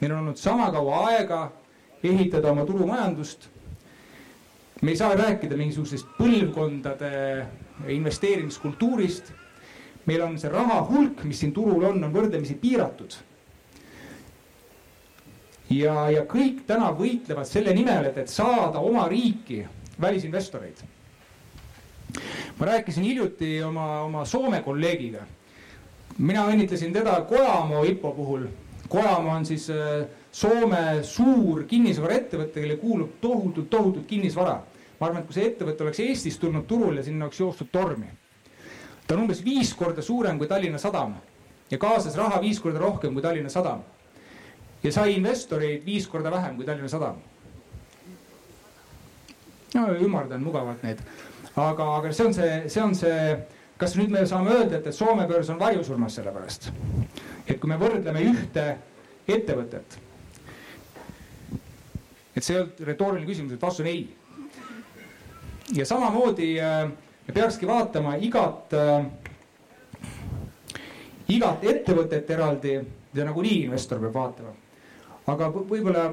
meil 0.00 0.12
on 0.12 0.18
olnud 0.18 0.36
sama 0.38 0.70
kaua 0.70 1.06
aega 1.10 1.52
ehitada 2.02 2.50
oma 2.50 2.64
turumajandust. 2.64 3.48
me 4.82 4.90
ei 4.90 4.96
saa 4.96 5.14
rääkida 5.14 5.56
mingisugusest 5.56 6.06
põlvkondade 6.18 7.46
investeerimiskultuurist. 7.88 9.32
meil 10.06 10.22
on 10.22 10.38
see 10.38 10.50
raha 10.50 10.82
hulk, 10.90 11.24
mis 11.24 11.40
siin 11.40 11.52
turul 11.52 11.82
on, 11.84 12.04
on 12.04 12.12
võrdlemisi 12.14 12.54
piiratud. 12.54 13.16
Ja, 15.70 16.10
ja 16.10 16.22
kõik 16.28 16.62
täna 16.66 16.92
võitlevad 16.96 17.48
selle 17.48 17.74
nimel, 17.74 18.10
et, 18.10 18.18
et 18.18 18.28
saada 18.28 18.80
oma 18.80 19.08
riiki 19.08 19.64
välisinvestoreid. 20.00 20.84
ma 22.58 22.66
rääkisin 22.66 23.04
hiljuti 23.04 23.62
oma, 23.62 24.02
oma 24.02 24.24
Soome 24.24 24.62
kolleegiga. 24.62 25.26
mina 26.18 26.46
õnnitlesin 26.46 26.92
teda 26.92 27.20
Kojamo 27.28 27.84
IPO 27.84 28.12
puhul 28.12 28.48
Kojamaa 28.88 29.36
on 29.36 29.46
siis 29.46 29.70
äh, 29.70 30.06
Soome 30.32 31.02
suur 31.02 31.64
kinnisvaraettevõte, 31.68 32.60
kellele 32.60 32.76
kuulub 32.80 33.18
tohutult, 33.20 33.70
tohutult 33.70 34.06
kinnisvara. 34.06 34.62
ma 35.00 35.06
arvan, 35.06 35.22
et 35.22 35.28
kui 35.28 35.34
see 35.36 35.46
ettevõte 35.46 35.84
oleks 35.84 36.00
Eestis 36.02 36.38
tulnud 36.42 36.64
turule, 36.66 37.02
sinna 37.06 37.26
oleks 37.26 37.40
joostud 37.40 37.68
tormi. 37.72 38.08
ta 39.06 39.14
on 39.14 39.20
umbes 39.22 39.44
viis 39.44 39.74
korda 39.74 40.02
suurem 40.02 40.38
kui 40.38 40.46
Tallinna 40.48 40.78
Sadam 40.78 41.14
ja 41.70 41.78
kaasas 41.78 42.16
raha 42.16 42.40
viis 42.40 42.60
korda 42.60 42.78
rohkem 42.78 43.12
kui 43.12 43.22
Tallinna 43.22 43.48
Sadam. 43.48 43.84
Ja 44.82 44.92
sai 44.92 45.16
investoreid 45.16 45.84
viis 45.86 46.06
korda 46.08 46.30
vähem 46.30 46.56
kui 46.56 46.66
Tallinna 46.66 46.88
Sadam. 46.88 47.16
no 49.74 49.86
ümardan 50.00 50.42
mugavalt 50.42 50.82
neid, 50.82 51.00
aga, 51.54 51.86
aga 51.98 52.12
see 52.12 52.26
on 52.26 52.34
see, 52.34 52.52
see 52.68 52.82
on 52.82 52.94
see, 52.96 53.38
kas 53.78 53.96
nüüd 53.98 54.12
me 54.14 54.24
saame 54.26 54.54
öelda, 54.54 54.78
et, 54.78 54.86
et 54.86 54.96
Soome 54.96 55.26
börs 55.28 55.50
on 55.52 55.58
varjusurmas 55.60 56.14
selle 56.18 56.32
pärast? 56.34 56.70
et 57.46 57.58
kui 57.60 57.70
me 57.70 57.78
võrdleme 57.80 58.22
ühte 58.30 58.64
ettevõtet, 59.28 59.98
et 62.36 62.44
see 62.44 62.54
ei 62.54 62.62
olnud 62.62 62.80
retooriline 62.88 63.28
küsimus, 63.28 63.56
et 63.56 63.62
vastus 63.62 63.84
on 63.84 63.90
ei. 63.90 64.08
ja 65.76 65.84
samamoodi 65.88 66.54
äh, 66.64 66.86
me 67.28 67.34
peakski 67.34 67.66
vaatama 67.68 68.14
igat, 68.24 68.72
äh, 68.72 69.04
igat 71.28 71.64
ettevõtet 71.64 72.30
eraldi, 72.30 72.78
mida 73.12 73.28
nagunii 73.28 73.64
investor 73.66 74.00
peab 74.00 74.16
vaatama. 74.16 74.54
Aga 75.28 75.50
võib-olla 75.52 76.08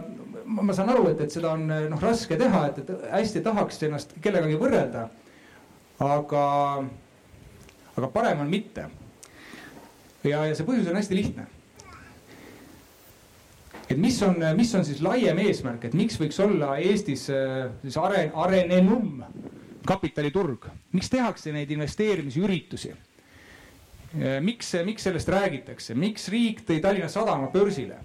ma 0.46 0.76
saan 0.76 0.92
aru, 0.94 1.10
et, 1.12 1.24
et 1.26 1.34
seda 1.34 1.54
on 1.56 1.66
noh 1.66 2.04
raske 2.04 2.38
teha, 2.40 2.68
et, 2.70 2.84
et 2.84 3.08
hästi 3.14 3.42
tahaks 3.46 3.82
ennast 3.88 4.16
kellegagi 4.22 4.60
võrrelda. 4.62 5.08
aga, 6.04 6.46
aga 7.96 8.08
parem 8.12 8.42
on 8.44 8.50
mitte 8.52 8.90
ja, 10.28 10.44
ja 10.44 10.56
see 10.56 10.68
põhjus 10.68 10.90
on 10.92 11.00
hästi 11.00 11.18
lihtne. 11.18 11.48
et 13.90 13.98
mis 14.02 14.18
on, 14.26 14.42
mis 14.58 14.74
on 14.76 14.86
siis 14.86 15.02
laiem 15.06 15.40
eesmärk, 15.46 15.88
et 15.88 15.98
miks 15.98 16.20
võiks 16.20 16.40
olla 16.44 16.76
Eestis 16.82 17.28
siis 17.30 18.00
aren-, 18.02 18.34
arenenum 18.34 19.24
kapitaliturg, 19.86 20.68
miks 20.92 21.12
tehakse 21.14 21.54
neid 21.54 21.72
investeerimisüritusi? 21.72 22.96
Miks, 24.42 24.70
miks 24.88 25.04
sellest 25.04 25.28
räägitakse, 25.28 25.92
miks 26.00 26.30
riik 26.32 26.62
tõi 26.64 26.78
Tallinna 26.80 27.10
Sadama 27.12 27.50
börsile 27.52 27.98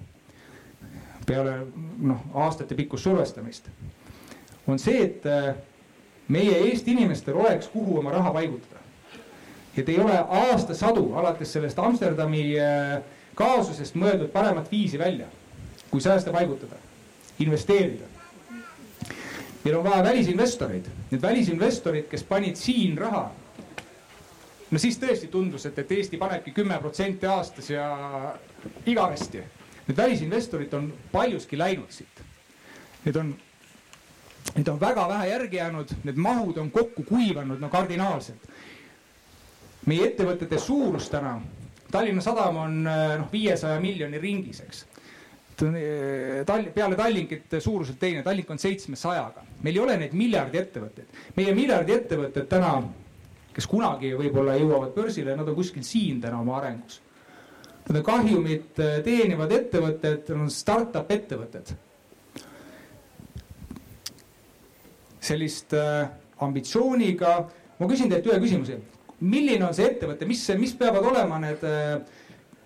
peale 1.31 1.55
noh, 2.03 2.27
aastatepikkust 2.35 3.07
survestamist, 3.07 3.71
on 4.67 4.83
see, 4.83 5.07
et 5.07 5.27
äh, 5.31 5.55
meie 6.29 6.59
Eesti 6.67 6.99
inimestel 6.99 7.39
oleks, 7.39 7.71
kuhu 7.71 7.99
oma 8.03 8.11
raha 8.19 8.35
paigutada 8.35 8.81
et 9.79 9.89
ei 9.89 9.99
ole 10.01 10.17
aastasadu 10.29 11.13
alates 11.15 11.53
sellest 11.53 11.79
Amsterdami 11.79 12.45
äh, 12.59 13.03
kaasusest 13.39 13.97
mõeldud 13.99 14.33
paremat 14.33 14.71
viisi 14.71 14.99
välja, 14.99 15.29
kui 15.91 16.01
sääste 16.01 16.33
paigutada, 16.35 16.79
investeerida. 17.39 18.09
meil 19.65 19.77
on 19.77 19.85
vaja 19.85 20.03
välisinvestoreid, 20.05 20.87
need 21.11 21.23
välisinvestorid, 21.23 22.09
kes 22.09 22.23
panid 22.25 22.57
siin 22.57 22.99
raha. 22.99 23.31
no 24.71 24.79
siis 24.79 24.99
tõesti 24.99 25.29
tundus, 25.29 25.67
et, 25.67 25.79
et 25.79 25.93
Eesti 25.93 26.17
panebki 26.17 26.51
kümme 26.51 26.79
protsenti 26.79 27.27
aastas 27.27 27.71
ja 27.71 28.35
igavesti. 28.87 29.43
Need 29.87 29.97
välisinvestorid 29.97 30.75
on 30.75 30.93
paljuski 31.13 31.59
läinud 31.59 31.91
siit. 31.91 32.21
Need 33.05 33.17
on, 33.17 33.35
neid 34.55 34.69
on 34.69 34.81
väga 34.81 35.09
vähe 35.09 35.31
järgi 35.31 35.57
jäänud, 35.57 35.95
need 36.05 36.21
mahud 36.21 36.59
on 36.59 36.71
kokku 36.71 37.03
kuivanud 37.09 37.61
no 37.61 37.69
kardinaalselt 37.69 38.51
meie 39.89 40.11
ettevõtete 40.11 40.59
suurus 40.61 41.09
täna, 41.13 41.39
Tallinna 41.91 42.23
Sadam 42.23 42.59
on 42.61 42.81
äh, 42.87 43.17
noh, 43.19 43.29
viiesaja 43.33 43.81
miljoni 43.83 44.21
ringis, 44.23 44.63
eks. 44.63 44.85
Äh, 45.67 46.43
Tall-, 46.49 46.71
peale 46.75 46.97
Tallinkit 46.99 47.59
suuruselt 47.59 47.99
teine, 48.01 48.23
Tallink 48.27 48.51
on 48.51 48.61
seitsmesajaga. 48.63 49.45
meil 49.63 49.77
ei 49.77 49.83
ole 49.83 49.97
neid 50.01 50.17
miljardi 50.17 50.61
ettevõtteid. 50.61 51.21
meie 51.37 51.55
miljardi 51.55 51.97
ettevõtted 51.97 52.49
täna, 52.49 52.77
kes 53.55 53.67
kunagi 53.67 54.15
võib-olla 54.17 54.55
jõuavad 54.61 54.95
börsile, 54.95 55.35
nad 55.37 55.49
on 55.49 55.59
kuskil 55.59 55.85
siin 55.85 56.21
täna 56.21 56.41
oma 56.41 56.59
arengus. 56.61 57.01
On 57.89 58.03
kahjumit 58.05 58.79
äh, 58.79 59.01
teenivad 59.05 59.53
ettevõtted, 59.57 60.29
on 60.37 60.51
startup 60.51 61.11
ettevõtted. 61.11 61.77
sellist 65.21 65.75
äh, 65.77 66.09
ambitsiooniga, 66.43 67.35
ma 67.79 67.87
küsin 67.87 68.09
teilt 68.11 68.27
ühe 68.27 68.39
küsimuse 68.41 68.79
milline 69.21 69.67
on 69.67 69.75
see 69.77 69.89
ettevõte, 69.91 70.27
mis, 70.29 70.43
mis 70.59 70.73
peavad 70.77 71.05
olema 71.11 71.41
need 71.43 71.65
äh, 71.69 71.91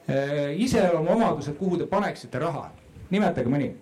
äh, 0.07 0.53
iseloomuomadused, 0.63 1.57
kuhu 1.59 1.81
te 1.81 1.89
paneksite 1.91 2.43
raha, 2.43 2.69
nimetage 3.11 3.51
mõni. 3.51 3.73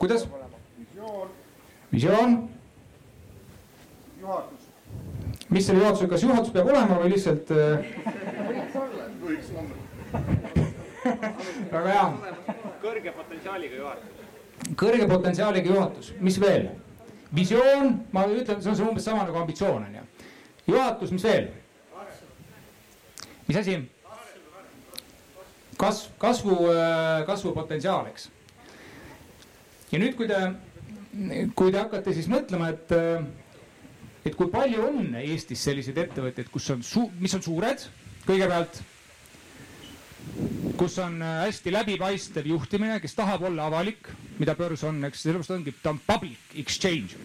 kuidas? 0.00 0.22
visioon. 1.90 2.36
juhatus. 4.20 4.59
Mis 5.50 5.66
selle 5.66 5.82
juhatuse, 5.82 6.08
kas 6.10 6.22
juhatus 6.22 6.52
peab 6.54 6.70
olema 6.70 6.98
või 7.02 7.14
lihtsalt 7.14 7.50
äh...? 7.54 7.86
võiks 9.24 9.50
olla. 9.54 10.20
väga 11.72 11.86
hea. 11.86 12.06
kõrge 12.82 13.14
potentsiaaliga 13.16 13.80
juhatus. 13.80 14.28
kõrge 14.82 15.08
potentsiaaliga 15.10 15.74
juhatus, 15.74 16.12
mis 16.20 16.40
veel? 16.40 16.68
visioon, 17.34 17.94
ma 18.12 18.26
ütlen, 18.26 18.62
see 18.62 18.72
on 18.74 18.90
umbes 18.90 19.06
sama 19.06 19.24
nagu 19.26 19.38
ambitsioon 19.38 19.86
on 19.86 19.98
ju. 20.00 20.04
juhatus, 20.74 21.14
mis 21.14 21.24
veel? 21.24 21.48
mis 23.48 23.58
asi? 23.58 23.78
kasv, 25.80 26.10
kasvu, 26.18 26.56
kasvupotentsiaal, 27.26 28.10
eks. 28.12 28.30
ja 29.92 30.02
nüüd, 30.02 30.16
kui 30.18 30.28
te, 30.30 30.40
kui 31.58 31.72
te 31.72 31.80
hakkate 31.80 32.14
siis 32.16 32.28
mõtlema, 32.30 32.72
et, 32.74 32.92
et 34.24 34.36
kui 34.36 34.50
palju 34.52 34.84
on 34.86 35.14
Eestis 35.22 35.62
selliseid 35.64 35.98
ettevõtteid, 36.04 36.50
kus 36.52 36.70
on 36.74 36.84
suu-, 36.86 37.10
mis 37.20 37.34
on 37.36 37.44
suured? 37.44 37.86
Kõigepealt, 38.26 38.82
kus 40.80 40.98
on 41.02 41.20
hästi 41.24 41.72
läbipaistev 41.72 42.48
juhtimine, 42.52 43.00
kes 43.00 43.16
tahab 43.16 43.46
olla 43.48 43.68
avalik, 43.70 44.10
mida 44.38 44.54
börs 44.58 44.84
on, 44.88 45.02
eks 45.08 45.24
sellepärast 45.24 45.56
ongi, 45.56 45.74
ta 45.82 45.94
on 45.94 46.00
public 46.06 46.56
exchange. 46.60 47.16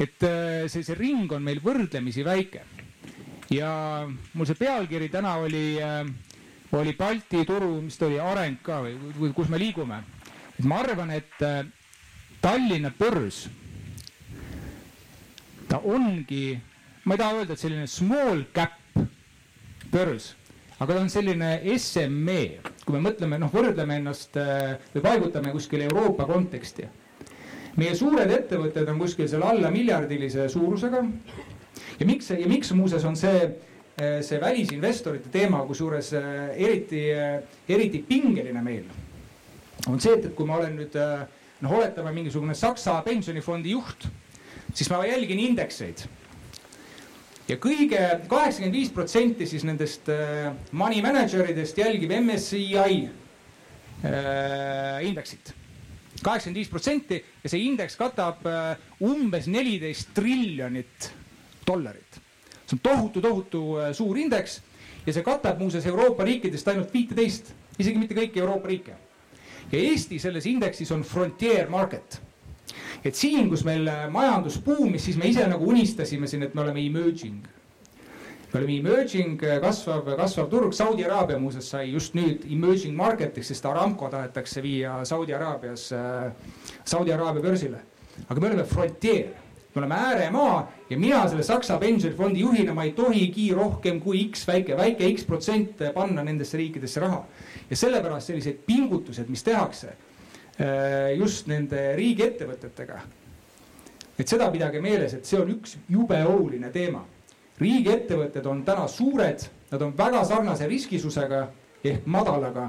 Et 0.00 0.24
see, 0.72 0.82
see 0.82 0.98
ring 0.98 1.30
on 1.32 1.44
meil 1.44 1.60
võrdlemisi 1.62 2.24
väike. 2.26 2.64
Ja 3.52 4.08
mul 4.08 4.48
see 4.48 4.56
pealkiri 4.56 5.10
täna 5.12 5.34
oli, 5.44 5.76
äh, 5.82 6.06
oli 6.72 6.94
Balti 6.96 7.44
turu, 7.46 7.74
mis 7.84 7.98
ta 8.00 8.08
oli, 8.08 8.18
areng 8.20 8.62
ka 8.64 8.80
või, 8.84 8.96
või 9.18 9.32
kus 9.36 9.50
me 9.52 9.60
liigume. 9.60 10.00
et 10.58 10.64
ma 10.64 10.80
arvan, 10.80 11.10
et 11.10 11.42
äh, 11.42 11.64
Tallinna 12.40 12.90
börs, 12.98 13.48
ta 15.72 15.80
ongi, 15.88 16.60
ma 17.08 17.14
ei 17.14 17.18
taha 17.18 17.38
öelda, 17.40 17.54
et 17.56 17.62
selline 17.62 17.86
small 17.88 18.44
cap 18.52 18.74
börs, 19.92 20.34
aga 20.76 20.98
ta 20.98 21.00
on 21.00 21.08
selline 21.12 21.54
SME, 21.80 22.40
kui 22.84 22.98
me 22.98 23.00
mõtleme, 23.06 23.38
noh, 23.40 23.48
võrdleme 23.52 23.96
ennast 24.02 24.36
äh, 24.40 24.74
või 24.92 25.04
paigutame 25.06 25.54
kuskile 25.54 25.88
Euroopa 25.88 26.28
konteksti. 26.28 26.90
meie 27.80 27.94
suured 27.96 28.28
ettevõtted 28.28 28.88
on 28.92 28.98
kuskil 29.00 29.28
seal 29.32 29.46
alla 29.48 29.70
miljardilise 29.72 30.44
suurusega 30.52 30.98
ja 32.00 32.06
miks, 32.06 32.28
ja 32.36 32.48
miks 32.48 32.74
muuseas 32.76 33.06
on 33.08 33.16
see, 33.16 33.46
eh, 33.96 34.18
see 34.20 34.40
välisinvestorite 34.40 35.32
teema, 35.32 35.62
kusjuures 35.64 36.12
eh, 36.12 36.26
eriti, 36.66 37.06
eriti 37.68 38.04
pingeline 38.08 38.60
meil. 38.60 38.84
on 39.88 39.96
see, 40.00 40.12
et, 40.18 40.26
et 40.26 40.34
kui 40.36 40.44
ma 40.44 40.60
olen 40.60 40.76
nüüd 40.82 40.98
noh, 41.62 41.78
oletame 41.78 42.12
mingisugune 42.12 42.54
Saksa 42.54 43.00
pensionifondi 43.06 43.72
juht, 43.72 44.12
siis 44.74 44.90
ma 44.90 45.02
jälgin 45.06 45.40
indekseid 45.40 46.04
ja 47.48 47.56
kõige 47.60 48.02
kaheksakümmend 48.30 48.76
viis 48.76 48.92
protsenti 48.94 49.46
siis 49.46 49.64
nendest 49.68 50.08
money 50.72 51.02
manager 51.04 51.50
idest 51.50 51.78
jälgib 51.78 52.14
MSCI 52.20 53.08
indeksit. 55.08 55.52
kaheksakümmend 56.22 56.60
viis 56.60 56.70
protsenti 56.70 57.18
ja 57.42 57.50
see 57.50 57.66
indeks 57.66 57.98
katab 57.98 58.46
umbes 59.02 59.46
neliteist 59.50 60.14
triljonit 60.14 61.12
dollarit. 61.66 62.20
see 62.66 62.76
on 62.76 62.80
tohutu, 62.82 63.20
tohutu 63.20 63.62
äh, 63.78 63.92
suur 63.92 64.18
indeks 64.18 64.60
ja 65.06 65.12
see 65.12 65.22
katab 65.22 65.58
muuseas 65.58 65.86
Euroopa 65.86 66.24
riikidest 66.24 66.68
ainult 66.68 66.92
viiteist, 66.94 67.52
isegi 67.78 67.98
mitte 67.98 68.14
kõiki 68.14 68.42
Euroopa 68.42 68.68
riike. 68.68 68.94
ja 69.72 69.78
Eesti 69.78 70.18
selles 70.18 70.46
indeksis 70.46 70.90
on 70.92 71.02
frontier 71.02 71.70
market. 71.70 72.20
Et 73.04 73.18
siin, 73.18 73.48
kus 73.50 73.64
meil 73.66 73.88
äh, 73.90 74.06
majandus 74.12 74.60
buumis, 74.62 75.02
siis 75.06 75.18
me 75.18 75.30
ise 75.30 75.44
nagu 75.50 75.66
unistasime 75.68 76.30
siin, 76.30 76.46
et 76.46 76.54
me 76.54 76.64
oleme 76.64 76.84
emerging 76.86 77.42
me 78.52 78.60
oleme 78.60 78.74
emerging, 78.82 79.40
äh, 79.48 79.58
kasvav, 79.62 80.10
kasvav 80.18 80.50
turg, 80.52 80.74
Saudi 80.76 81.06
Araabia 81.06 81.38
muuseas 81.40 81.70
sai 81.72 81.86
just 81.88 82.14
nüüd 82.18 82.44
emerging 82.52 82.94
market'iks, 82.96 83.48
sest 83.54 83.66
Aramco 83.66 84.10
tahetakse 84.12 84.62
viia 84.62 84.98
Saudi 85.08 85.34
Araabias, 85.34 85.88
Saudi 86.84 87.14
Araabia 87.14 87.42
börsile. 87.42 87.80
aga 88.28 88.40
me 88.40 88.46
oleme 88.46 88.64
frontier 88.68 89.30
me 89.74 89.80
oleme 89.80 89.94
ääremaa 89.94 90.72
ja 90.90 90.98
mina 90.98 91.22
selle 91.28 91.42
Saksa 91.42 91.78
pensionifondi 91.80 92.40
juhina, 92.40 92.74
ma 92.74 92.84
ei 92.84 92.92
tohigi 92.92 93.54
rohkem 93.56 94.00
kui 94.00 94.26
X 94.28 94.44
väike, 94.46 94.76
väike 94.76 95.08
X 95.14 95.24
protsent 95.24 95.80
panna 95.94 96.22
nendesse 96.22 96.60
riikidesse 96.60 97.00
raha. 97.00 97.24
ja 97.70 97.76
sellepärast 97.76 98.26
sellised 98.26 98.60
pingutused, 98.66 99.32
mis 99.32 99.42
tehakse 99.42 99.88
äh, 99.88 100.11
just 101.16 101.46
nende 101.48 101.94
riigiettevõtetega. 101.96 102.98
et 104.18 104.28
seda 104.28 104.50
pidage 104.52 104.80
meeles, 104.84 105.14
et 105.14 105.26
see 105.26 105.40
on 105.40 105.48
üks 105.48 105.78
jube 105.88 106.18
oluline 106.28 106.70
teema. 106.70 107.00
riigiettevõtted 107.58 108.46
on 108.46 108.64
täna 108.64 108.86
suured, 108.88 109.46
nad 109.70 109.82
on 109.82 109.96
väga 109.96 110.24
sarnase 110.24 110.68
riskisusega 110.68 111.46
ehk 111.84 112.06
madalaga 112.06 112.68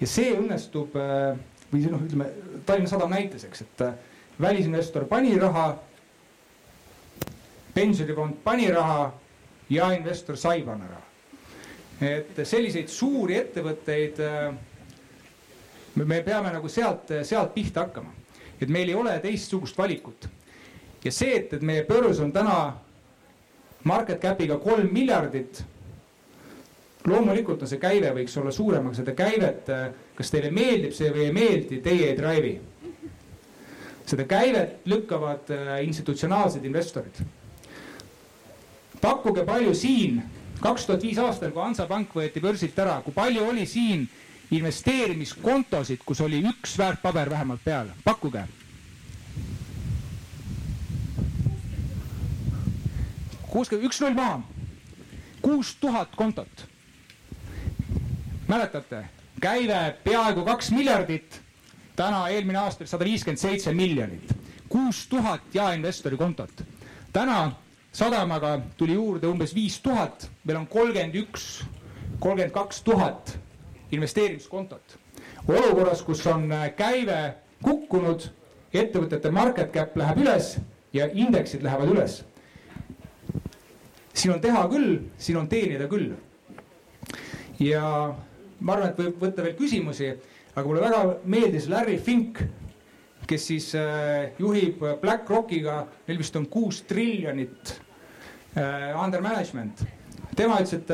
ja 0.00 0.08
see 0.10 0.34
õnnestub 0.36 0.96
äh, 0.98 1.36
või 1.72 1.86
noh, 1.88 2.02
ütleme 2.04 2.28
Tallinna 2.66 2.90
Sadam 2.90 3.12
näites, 3.14 3.46
eks, 3.46 3.64
et 3.64 3.84
äh, 3.86 3.94
välisinvestor 4.40 5.06
pani 5.10 5.34
raha 5.38 5.68
pensionifond 7.74 8.38
pani 8.44 8.68
raha 8.72 9.12
ja 9.70 9.90
investor 9.94 10.38
sai 10.38 10.62
panna 10.66 10.90
raha. 10.90 11.02
et 12.04 12.40
selliseid 12.46 12.90
suuri 12.90 13.38
ettevõtteid 13.38 14.20
äh, 14.22 14.54
me 15.94 16.22
peame 16.22 16.52
nagu 16.52 16.68
sealt, 16.68 17.12
sealt 17.22 17.54
pihta 17.54 17.86
hakkama, 17.86 18.10
et 18.60 18.68
meil 18.68 18.88
ei 18.88 18.94
ole 18.94 19.18
teistsugust 19.22 19.78
valikut. 19.78 20.28
ja 21.04 21.12
see, 21.12 21.36
et, 21.36 21.52
et 21.52 21.62
meie 21.62 21.84
börs 21.84 22.20
on 22.20 22.32
täna 22.32 22.74
market 23.84 24.20
cap'iga 24.20 24.58
kolm 24.58 24.88
miljardit. 24.92 25.64
loomulikult 27.06 27.62
on 27.62 27.68
see 27.68 27.78
käive 27.78 28.10
võiks 28.16 28.36
olla 28.40 28.50
suurem, 28.52 28.86
aga 28.86 28.96
seda 28.96 29.14
käivet, 29.14 29.70
kas 30.16 30.30
teile 30.30 30.50
meeldib 30.50 30.92
see 30.96 31.12
või 31.12 31.28
ei 31.28 31.32
meeldi, 31.32 31.80
teie 31.84 32.10
ei 32.10 32.16
drive'i. 32.16 32.58
seda 34.06 34.24
käivet 34.28 34.84
lükkavad 34.84 35.50
äh, 35.50 35.80
institutsionaalsed 35.84 36.64
investorid 36.64 37.24
pakkuge 39.04 39.44
palju 39.44 39.74
siin, 39.76 40.22
kaks 40.62 40.86
tuhat 40.86 41.02
viis 41.04 41.18
aastal, 41.20 41.52
kui 41.52 41.62
Hansapank 41.62 42.14
võeti 42.16 42.40
börsilt 42.40 42.78
ära, 42.80 43.00
kui 43.04 43.12
palju 43.12 43.48
oli 43.50 43.66
siin 43.68 44.06
investeerimiskontosid, 44.50 46.02
kus 46.06 46.20
oli 46.20 46.42
üks 46.48 46.78
väärtpaber 46.78 47.30
vähemalt 47.30 47.64
peal, 47.64 47.88
pakkuge. 48.04 48.44
kuuskümmend, 53.54 53.86
üks 53.86 54.00
null 54.02 54.16
maha, 54.18 54.40
kuus 55.42 55.76
tuhat 55.80 56.16
kontot. 56.16 56.66
mäletate, 58.48 59.04
käive 59.40 59.96
peaaegu 60.04 60.44
kaks 60.44 60.70
miljardit, 60.70 61.40
täna 61.96 62.28
eelmine 62.28 62.58
aasta 62.58 62.86
sada 62.86 63.04
viiskümmend 63.04 63.38
seitse 63.38 63.72
miljonit, 63.72 64.34
kuus 64.68 65.06
tuhat 65.06 65.54
jaeinvestori 65.54 66.16
kontot. 66.16 66.64
täna 67.12 67.52
sadamaga 67.92 68.58
tuli 68.76 68.94
juurde 68.94 69.26
umbes 69.26 69.54
viis 69.54 69.80
tuhat, 69.80 70.30
meil 70.44 70.58
on 70.58 70.66
kolmkümmend 70.66 71.14
üks, 71.14 71.64
kolmkümmend 72.18 72.52
kaks 72.52 72.82
tuhat 72.82 73.38
investeerimiskontot. 73.94 74.98
olukorras, 75.48 76.02
kus 76.02 76.26
on 76.26 76.52
äh, 76.52 76.68
käive 76.76 77.34
kukkunud, 77.62 78.28
ettevõtete 78.74 79.30
market 79.30 79.72
cap 79.72 79.96
läheb 79.96 80.22
üles 80.24 80.56
ja 80.92 81.08
indeksid 81.12 81.62
lähevad 81.62 81.90
üles. 81.94 82.24
siin 84.14 84.34
on 84.34 84.40
teha 84.40 84.68
küll, 84.70 84.98
siin 85.18 85.36
on 85.36 85.48
teenida 85.48 85.88
küll. 85.88 86.14
ja 87.60 88.14
ma 88.60 88.72
arvan, 88.72 88.90
et 88.90 88.98
võib 88.98 89.20
võtta 89.20 89.42
veel 89.42 89.56
küsimusi, 89.56 90.12
aga 90.54 90.66
mulle 90.68 90.80
väga 90.80 91.16
meeldis 91.24 91.68
Larry 91.68 91.98
Fink 91.98 92.42
kes 93.26 93.46
siis 93.46 93.70
äh, 93.78 94.32
juhib 94.38 94.82
BlackRockiga, 95.00 95.84
neil 96.08 96.20
vist 96.20 96.36
on 96.36 96.46
kuus 96.50 96.82
triljonit 96.88 97.74
äh, 98.56 98.92
under 99.00 99.22
management. 99.24 99.84
tema 100.36 100.58
ütles, 100.60 100.80
et, 100.80 100.90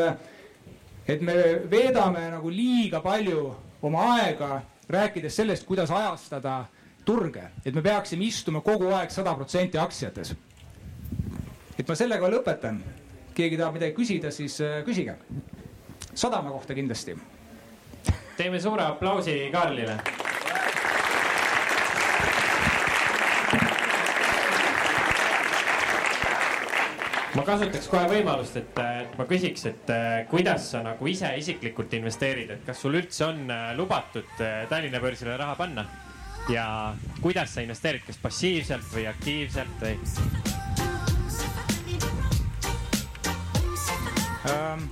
et 1.10 1.20
me 1.20 1.34
veedame 1.70 2.28
nagu 2.30 2.50
liiga 2.52 3.00
palju 3.02 3.48
oma 3.82 4.04
aega 4.16 4.60
rääkides 4.90 5.36
sellest, 5.40 5.66
kuidas 5.66 5.90
ajastada 5.90 6.64
turge, 7.04 7.42
et 7.64 7.74
me 7.74 7.82
peaksime 7.82 8.26
istuma 8.26 8.60
kogu 8.62 8.90
aeg 8.94 9.10
sada 9.10 9.34
protsenti 9.34 9.78
aktsiates. 9.78 10.34
et 11.78 11.88
ma 11.88 11.94
sellega 11.94 12.30
lõpetan. 12.30 12.80
keegi 13.34 13.56
tahab 13.56 13.74
midagi 13.74 13.94
küsida, 13.94 14.30
siis 14.30 14.60
äh, 14.60 14.84
küsige. 14.84 15.16
sadama 16.14 16.50
kohta 16.50 16.74
kindlasti. 16.74 17.18
teeme 18.36 18.60
suure 18.60 18.82
aplausi 18.82 19.50
Karlile 19.52 19.98
ma 27.40 27.46
kasutaks 27.48 27.86
kohe 27.88 28.04
võimalust, 28.10 28.56
et, 28.60 28.78
et 29.00 29.14
ma 29.16 29.24
küsiks, 29.24 29.62
et 29.70 29.90
kuidas 30.28 30.66
sa 30.74 30.82
nagu 30.84 31.06
ise 31.08 31.30
isiklikult 31.40 31.94
investeerid, 31.96 32.50
et 32.52 32.66
kas 32.66 32.82
sul 32.84 32.98
üldse 32.98 33.24
on 33.30 33.46
äh, 33.48 33.70
lubatud 33.78 34.42
äh, 34.44 34.66
Tallinna 34.68 35.00
börsile 35.00 35.38
raha 35.40 35.56
panna? 35.56 35.86
ja 36.52 36.66
kuidas 37.22 37.54
sa 37.54 37.64
investeerid, 37.64 38.04
kas 38.04 38.18
passiivselt 38.20 38.84
või 38.92 39.06
aktiivselt 39.08 39.80
või 39.80 39.96
ähm,? 44.50 44.84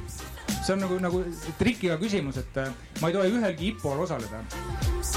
see 0.63 0.73
on 0.73 0.83
nagu, 0.87 0.99
nagu 1.05 1.21
trikiga 1.61 2.01
küsimus, 2.01 2.41
et 2.41 2.63
äh, 2.65 2.73
ma 3.03 3.13
ei 3.13 3.19
tohi 3.19 3.35
ühelgi 3.37 3.75
IPO-l 3.75 4.07
osaleda. 4.07 4.41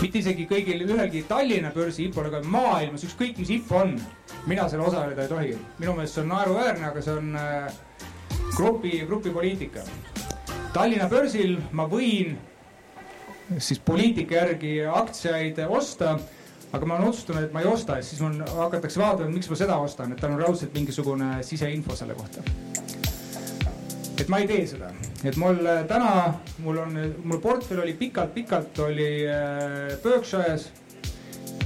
mitte 0.01 0.19
isegi 0.19 0.49
kõigil, 0.51 0.83
ühelgi 0.83 1.23
Tallinna 1.31 1.71
börsi 1.71 2.09
IPO-l, 2.09 2.27
aga 2.33 2.43
maailmas 2.43 3.07
ükskõik, 3.07 3.39
mis 3.39 3.55
IPO 3.61 3.85
on 3.85 3.95
mina 4.47 4.67
seal 4.69 4.81
osaleda 4.81 5.21
ei 5.21 5.27
tohi. 5.27 5.57
minu 5.79 5.93
meelest 5.93 6.17
see 6.17 6.23
on 6.23 6.31
naeruväärne, 6.33 6.85
aga 6.87 7.01
see 7.01 7.13
on 7.13 7.35
äh, 7.35 7.73
grupi, 8.55 9.03
grupi 9.07 9.29
poliitika. 9.29 9.83
Tallinna 10.73 11.09
börsil 11.11 11.57
ma 11.71 11.87
võin 11.91 12.37
siis 13.57 13.79
poliitika 13.83 14.35
järgi 14.35 14.77
aktsiaid 14.87 15.59
osta 15.67 16.15
aga 16.71 16.87
ma 16.87 16.95
olen 16.97 17.11
otsustanud, 17.11 17.43
et 17.43 17.53
ma 17.53 17.63
ei 17.63 17.67
osta 17.67 17.97
ja 17.99 18.05
siis 18.05 18.21
mul 18.23 18.39
hakatakse 18.55 18.99
vaatama, 19.01 19.31
miks 19.33 19.49
ma 19.51 19.57
seda 19.59 19.77
ostan, 19.83 20.13
et 20.13 20.21
tal 20.23 20.35
on 20.35 20.39
raudselt 20.39 20.73
mingisugune 20.75 21.41
siseinfo 21.43 21.97
selle 21.99 22.15
kohta. 22.15 22.43
et 24.21 24.29
ma 24.29 24.37
ei 24.39 24.47
tee 24.47 24.65
seda, 24.69 24.91
et 25.25 25.37
mul 25.41 25.59
äh, 25.65 25.81
täna, 25.89 26.35
mul 26.63 26.77
on, 26.83 26.99
mul 27.25 27.41
portfell 27.43 27.81
oli 27.83 27.95
pikalt-pikalt 27.97 28.79
oli 28.85 29.09
äh, 29.27 29.97
Berkshire's 30.03 30.69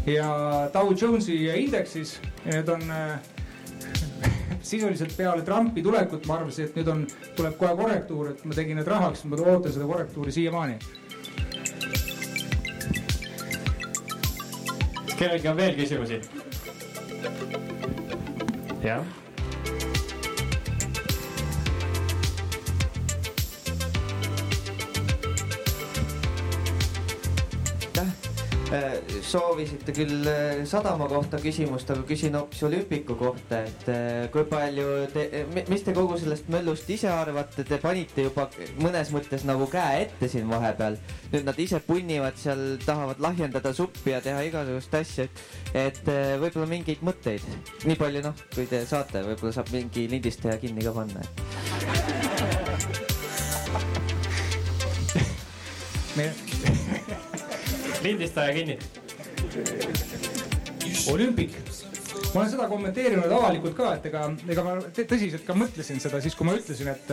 ja 0.05 0.29
Dow 0.73 0.91
Jonesi 1.01 1.37
indeksis 1.55 2.19
ja 2.45 2.57
need 2.57 2.69
on 2.69 2.83
äh, 2.91 3.19
sisuliselt 4.71 5.17
peale 5.17 5.41
Trumpi 5.41 5.83
tulekut 5.83 6.27
ma 6.27 6.39
arvasin, 6.39 6.69
et 6.69 6.77
nüüd 6.79 6.91
on, 6.91 7.07
tuleb 7.37 7.57
kohe 7.57 7.73
korrektuur, 7.77 8.33
et 8.33 8.45
ma 8.45 8.57
tegin 8.57 8.79
need 8.81 8.87
rahaks, 8.87 9.25
ma 9.29 9.39
ootan 9.41 9.73
seda 9.73 9.89
korrektuuri 9.89 10.35
siiamaani 10.35 10.79
kas 15.15 15.19
kellelgi 15.19 15.47
on 15.49 15.57
veel 15.57 15.75
küsimusi? 15.75 16.21
jah. 18.83 19.24
Soovisite 29.26 29.93
küll 29.95 30.28
äh, 30.30 30.63
sadama 30.69 31.07
kohta 31.11 31.39
küsimust, 31.41 31.89
aga 31.91 32.05
küsin 32.07 32.36
hoopis 32.38 32.63
olümpiku 32.67 33.17
kohta, 33.19 33.61
et 33.67 33.89
äh, 33.91 34.28
kui 34.34 34.45
palju 34.49 34.88
te, 35.13 35.26
mis 35.71 35.86
te 35.86 35.93
kogu 35.95 36.17
sellest 36.21 36.49
möllust 36.53 36.89
ise 36.93 37.09
arvate, 37.11 37.65
te 37.67 37.80
panite 37.82 38.28
juba 38.28 38.47
mõnes 38.82 39.11
mõttes 39.15 39.45
nagu 39.47 39.67
käe 39.71 40.05
ette 40.05 40.30
siin 40.32 40.49
vahepeal. 40.51 40.97
nüüd 41.34 41.47
nad 41.47 41.59
ise 41.59 41.82
punnivad 41.84 42.38
seal, 42.39 42.63
tahavad 42.86 43.19
lahjendada 43.23 43.73
suppi 43.76 44.13
ja 44.13 44.21
teha 44.23 44.45
igasugust 44.49 44.93
asja, 45.01 45.28
et 45.73 46.03
võib-olla 46.05 46.69
mingeid 46.69 47.03
mõtteid, 47.05 47.43
nii 47.86 47.99
palju 47.99 48.23
noh, 48.26 48.45
kui 48.55 48.69
te 48.71 48.86
saate, 48.88 49.26
võib-olla 49.28 49.55
saab 49.59 49.73
mingi 49.76 50.07
lindistaja 50.11 50.57
kinni 50.61 50.86
ka 50.86 50.95
panna 50.95 51.26
me 56.15 56.44
lindistaja 58.06 58.53
kinni. 58.53 58.78
olümpik, 61.12 61.53
ma 62.34 62.41
olen 62.41 62.51
seda 62.51 62.68
kommenteerinud 62.70 63.32
avalikult 63.32 63.76
ka, 63.78 63.93
et 63.97 64.06
ega, 64.10 64.26
ega 64.49 64.66
ma 64.66 64.76
tõsiselt 64.97 65.45
ka 65.47 65.56
mõtlesin 65.58 66.01
seda 66.03 66.22
siis, 66.24 66.36
kui 66.38 66.47
ma 66.47 66.56
ütlesin, 66.58 66.89
et, 66.91 67.12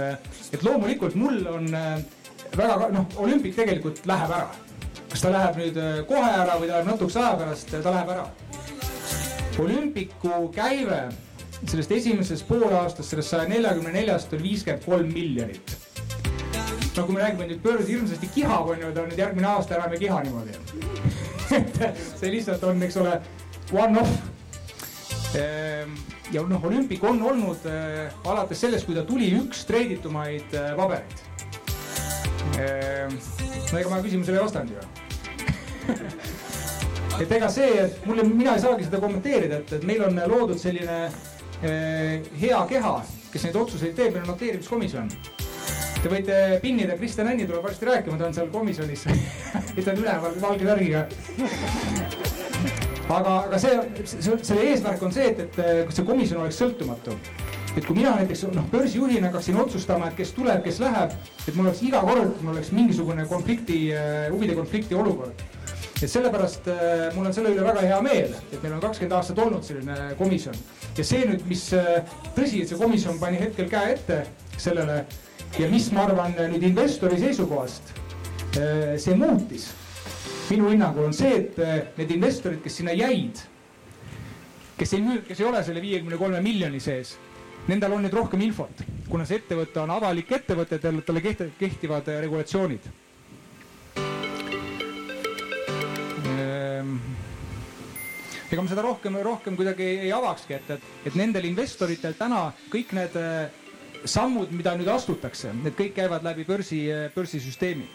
et 0.53 0.65
loomulikult 0.67 1.17
mul 1.19 1.43
on 1.51 1.69
äh, 1.77 2.01
väga 2.57 2.91
noh, 2.93 3.07
olümpik 3.25 3.57
tegelikult 3.57 4.05
läheb 4.09 4.33
ära. 4.39 4.49
kas 5.13 5.21
ta 5.21 5.33
läheb 5.33 5.61
nüüd 5.61 5.77
äh, 5.81 6.01
kohe 6.09 6.31
ära 6.31 6.57
või 6.61 6.71
ta 6.71 6.79
läheb 6.79 6.91
natukese 6.93 7.21
aja 7.21 7.37
pärast, 7.41 7.75
ta 7.75 7.95
läheb 7.99 8.17
ära. 8.17 8.27
olümpiku 9.63 10.49
käive 10.55 11.05
sellest 11.69 11.93
esimesest 11.95 12.49
poolaastast, 12.49 13.09
sellest 13.11 13.31
saja 13.31 13.49
neljakümne 13.49 13.93
neljast 13.95 14.33
oli 14.33 14.51
viiskümmend 14.51 14.85
kolm 14.89 15.13
miljonit 15.15 15.77
no 16.97 17.07
kui 17.07 17.15
me 17.15 17.23
räägime 17.23 17.47
nüüd 17.49 17.63
börsi 17.65 17.95
hirmsasti 17.95 18.29
kihab, 18.35 18.69
on 18.69 18.81
ju, 18.81 18.93
ta 18.95 19.07
nüüd 19.07 19.21
järgmine 19.21 19.49
aasta 19.49 19.79
enam 19.79 19.95
ei 19.97 20.03
kiha 20.03 20.21
niimoodi 20.27 20.53
et 21.57 21.99
see 22.19 22.31
lihtsalt 22.33 22.63
on, 22.65 22.81
eks 22.87 22.97
ole, 23.01 23.19
one-off. 23.73 24.13
Ehm, 25.37 25.97
ja 26.33 26.45
noh, 26.49 26.65
olümpik 26.65 27.05
on 27.09 27.21
olnud 27.29 27.67
äh, 27.69 28.13
alates 28.29 28.61
sellest, 28.61 28.87
kui 28.89 28.97
ta 28.97 29.05
tuli, 29.09 29.31
üks 29.37 29.65
treiditumaid 29.69 30.57
äh, 30.57 30.73
pabereid. 30.79 31.25
Ehm, 32.61 33.19
no 33.73 33.81
ega 33.81 33.93
ma 33.93 34.01
küsimusele 34.05 34.41
ei 34.41 34.45
vastanud 34.45 34.77
ju 34.77 34.83
et 37.23 37.33
ega 37.33 37.49
see, 37.53 37.71
et 37.85 38.05
mulle, 38.07 38.25
mina 38.29 38.57
ei 38.57 38.65
saagi 38.65 38.87
seda 38.87 39.01
kommenteerida, 39.03 39.61
et, 39.63 39.77
et 39.79 39.87
meil 39.89 40.05
on 40.07 40.21
loodud 40.33 40.61
selline 40.61 40.99
äh, 41.09 42.33
hea 42.41 42.65
keha, 42.71 42.97
kes 43.33 43.49
neid 43.49 43.61
otsuseid 43.61 43.97
teeb, 43.97 44.13
meil 44.15 44.27
on 44.27 44.35
noteerimiskomisjon 44.35 45.11
Te 46.03 46.11
võite 46.11 46.37
pinnida, 46.63 46.97
Kristjan 46.99 47.29
Anni 47.31 47.45
tuleb 47.47 47.63
varsti 47.63 47.87
rääkima, 47.87 48.17
ta 48.19 48.27
on 48.27 48.35
seal 48.35 48.49
komisjonis 48.51 49.05
ta 49.85 49.93
on 49.93 50.01
üleval 50.03 50.35
valge 50.43 50.67
värgiga. 50.67 51.05
aga, 53.07 53.37
aga 53.37 53.61
see, 53.63 53.79
selle 54.11 54.67
eesmärk 54.73 55.03
on 55.07 55.15
see, 55.15 55.31
et, 55.31 55.59
et 55.63 55.95
see 55.95 56.07
komisjon 56.09 56.43
oleks 56.43 56.59
sõltumatu. 56.59 57.15
et 57.77 57.87
kui 57.87 57.97
mina 57.97 58.17
näiteks 58.19 58.45
noh, 58.53 58.67
börsijuhina 58.75 59.31
hakkaksin 59.31 59.63
otsustama, 59.63 60.11
et 60.11 60.19
kes 60.19 60.35
tuleb, 60.37 60.65
kes 60.67 60.83
läheb, 60.83 61.15
et 61.47 61.55
mul 61.55 61.71
oleks 61.71 61.87
iga 61.87 62.03
kord, 62.05 62.35
mul 62.43 62.57
oleks 62.57 62.75
mingisugune 62.75 63.25
konflikti, 63.31 63.79
huvide 64.35 64.59
konflikti 64.59 64.99
olukord 64.99 65.47
et 66.03 66.11
sellepärast 66.11 66.67
äh, 66.69 67.15
mul 67.15 67.29
on 67.29 67.35
selle 67.35 67.53
üle 67.55 67.65
väga 67.65 67.83
hea 67.87 67.99
meel, 68.05 68.33
et 68.51 68.63
meil 68.63 68.75
on 68.75 68.83
kakskümmend 68.83 69.15
aastat 69.19 69.39
olnud 69.39 69.63
selline 69.67 70.15
komisjon 70.19 70.57
ja 70.97 71.05
see 71.07 71.27
nüüd, 71.29 71.45
mis 71.47 71.69
äh, 71.79 72.01
tõsi, 72.35 72.63
et 72.63 72.73
see 72.73 72.81
komisjon 72.81 73.21
pani 73.23 73.39
hetkel 73.43 73.71
käe 73.71 73.95
ette 73.95 74.25
sellele 74.59 75.05
ja 75.59 75.69
mis 75.69 75.91
ma 75.93 76.07
arvan 76.07 76.33
nüüd 76.37 76.65
investori 76.65 77.19
seisukohast 77.21 77.93
äh, 78.57 78.95
see 79.01 79.17
muutis, 79.19 79.69
minu 80.49 80.71
hinnangul 80.73 81.11
on 81.11 81.17
see, 81.17 81.33
et 81.43 81.59
äh, 81.61 81.75
need 81.99 82.15
investorid, 82.17 82.63
kes 82.65 82.79
sinna 82.81 82.95
jäid, 82.97 83.43
kes 84.79 84.97
ei 84.97 85.05
müü, 85.05 85.21
kes 85.29 85.43
ei 85.43 85.49
ole 85.49 85.61
selle 85.67 85.85
viiekümne 85.85 86.17
kolme 86.21 86.41
miljoni 86.45 86.81
sees, 86.81 87.17
nendel 87.69 87.99
on 87.99 88.05
nüüd 88.07 88.17
rohkem 88.17 88.45
infot, 88.49 88.85
kuna 89.11 89.29
see 89.29 89.43
ettevõte 89.43 89.83
on 89.85 89.93
avalik 89.93 90.33
ettevõte, 90.41 90.81
talle 90.81 91.25
kehtivad 91.61 92.09
äh, 92.09 92.23
regulatsioonid. 92.25 92.89
Ehm, 96.33 96.97
ega 98.49 98.65
ma 98.65 98.73
seda 98.73 98.89
rohkem, 98.89 99.21
rohkem 99.21 99.57
kuidagi 99.61 99.85
ei 100.09 100.13
avakski, 100.17 100.57
et, 100.57 100.79
et, 100.79 100.95
et 101.11 101.19
nendel 101.21 101.45
investoritel 101.53 102.17
täna 102.17 102.47
kõik 102.73 102.97
need 102.97 103.21
sammud, 104.05 104.51
mida 104.55 104.75
nüüd 104.79 104.91
astutakse, 104.93 105.53
need 105.63 105.77
kõik 105.79 105.97
käivad 105.97 106.25
läbi 106.27 106.47
börsi, 106.49 106.87
börsisüsteemi. 107.15 107.89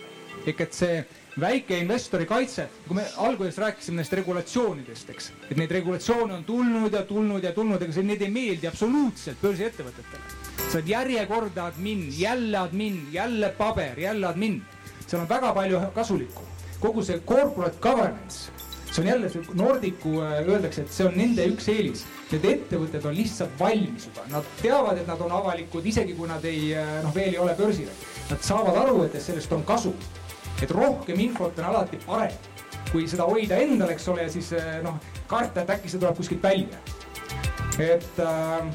ehk 0.47 0.59
et 0.61 0.73
see 0.73 0.97
väikeinvestori 1.41 2.25
kaitse, 2.29 2.67
kui 2.87 2.95
me 2.95 3.03
alguses 3.17 3.57
rääkisime 3.57 3.97
nendest 3.97 4.13
regulatsioonidest, 4.19 5.09
eks, 5.09 5.31
et 5.49 5.57
neid 5.57 5.71
regulatsioone 5.73 6.33
on 6.33 6.43
tulnud 6.45 6.93
ja 6.93 7.01
tulnud 7.05 7.43
ja 7.43 7.51
tulnud, 7.53 7.81
ega 7.81 7.93
see, 7.93 8.05
need 8.05 8.21
ei 8.21 8.31
meeldi 8.31 8.69
absoluutselt 8.69 9.41
börsiettevõtetele. 9.41 10.35
sa 10.67 10.77
oled 10.77 10.89
järjekordne 10.93 11.61
admin, 11.61 12.05
jälle 12.17 12.57
admin, 12.57 13.07
jälle 13.11 13.49
paber, 13.57 13.99
jälle 13.99 14.27
admin. 14.27 14.61
seal 15.07 15.21
on 15.21 15.29
väga 15.29 15.53
palju 15.53 15.81
kasulikku. 15.95 16.41
kogu 16.79 17.03
see 17.03 17.19
corporate 17.19 17.77
governance 17.81 18.56
see 18.91 19.01
on 19.01 19.07
jälle 19.07 19.29
see 19.29 19.41
Nordicu 19.53 20.21
äh, 20.21 20.47
öeldakse, 20.47 20.81
et 20.81 20.91
see 20.91 21.07
on 21.07 21.17
nende 21.17 21.45
üks 21.51 21.67
eelis. 21.71 22.05
Need 22.31 22.45
ettevõtted 22.47 23.05
on 23.07 23.15
lihtsalt 23.15 23.55
valmis 23.59 24.07
juba, 24.09 24.25
nad 24.31 24.47
teavad, 24.61 24.99
et 25.01 25.07
nad 25.07 25.21
on 25.23 25.33
avalikud, 25.39 25.85
isegi 25.85 26.15
kui 26.17 26.29
nad 26.29 26.43
ei 26.47 26.71
äh, 26.75 26.97
noh, 27.03 27.13
veel 27.15 27.35
ei 27.35 27.41
ole 27.43 27.55
börsil. 27.57 27.89
Nad 28.31 28.43
saavad 28.43 28.79
aru, 28.83 29.03
et 29.07 29.19
sellest 29.23 29.53
on 29.55 29.65
kasu. 29.67 29.93
et 30.61 30.71
rohkem 30.73 31.19
infot 31.21 31.59
on 31.59 31.65
alati 31.69 31.99
parem, 32.01 32.33
kui 32.91 33.03
seda 33.07 33.27
hoida 33.29 33.59
endal, 33.61 33.91
eks 33.93 34.07
ole, 34.09 34.23
ja 34.25 34.31
siis 34.33 34.49
äh, 34.57 34.79
noh, 34.83 34.97
karta, 35.29 35.61
et 35.61 35.69
äkki 35.75 35.91
see 35.91 36.01
tuleb 36.01 36.17
kuskilt 36.17 36.43
välja. 36.43 36.79
et 37.77 38.19
äh, 38.19 38.65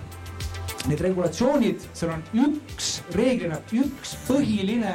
need 0.87 1.01
regulatsioonid, 1.03 1.83
seal 1.95 2.13
on 2.15 2.23
üks, 2.47 3.01
reeglina 3.15 3.59
üks 3.75 4.15
põhiline 4.29 4.93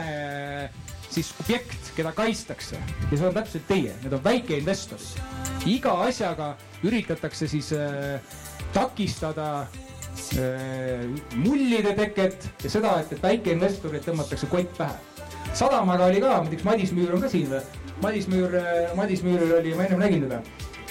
siis 1.17 1.33
objekt, 1.41 1.91
keda 1.97 2.11
kaitstakse 2.15 2.77
ja 2.77 3.17
see 3.17 3.25
on 3.25 3.33
täpselt 3.35 3.65
teie, 3.69 3.95
need 4.03 4.13
on 4.13 4.23
väikeinvestorid. 4.23 5.21
iga 5.67 5.95
asjaga 6.05 6.51
üritatakse 6.85 7.47
siis 7.49 7.71
äh, 7.73 8.21
takistada 8.73 9.47
äh, 9.61 11.07
mullide 11.35 11.95
teket 11.97 12.49
ja 12.63 12.69
seda, 12.69 12.99
et, 13.01 13.11
et 13.15 13.23
väikeinvestorid 13.23 14.05
tõmmatakse 14.05 14.49
kott 14.51 14.77
pähe. 14.77 14.97
sadamaga 15.53 16.11
oli 16.11 16.21
ka, 16.21 16.37
näiteks 16.45 16.67
Madis 16.67 16.93
Müür 16.93 17.17
on 17.17 17.25
ka 17.25 17.33
siin 17.33 17.49
või? 17.51 17.61
Madis 18.03 18.29
Müür, 18.29 18.53
äh, 18.61 18.95
Madis 18.95 19.25
Müüril 19.25 19.57
oli, 19.57 19.73
ma 19.75 19.89
ennem 19.89 20.05
nägin 20.05 20.27
teda. 20.27 20.41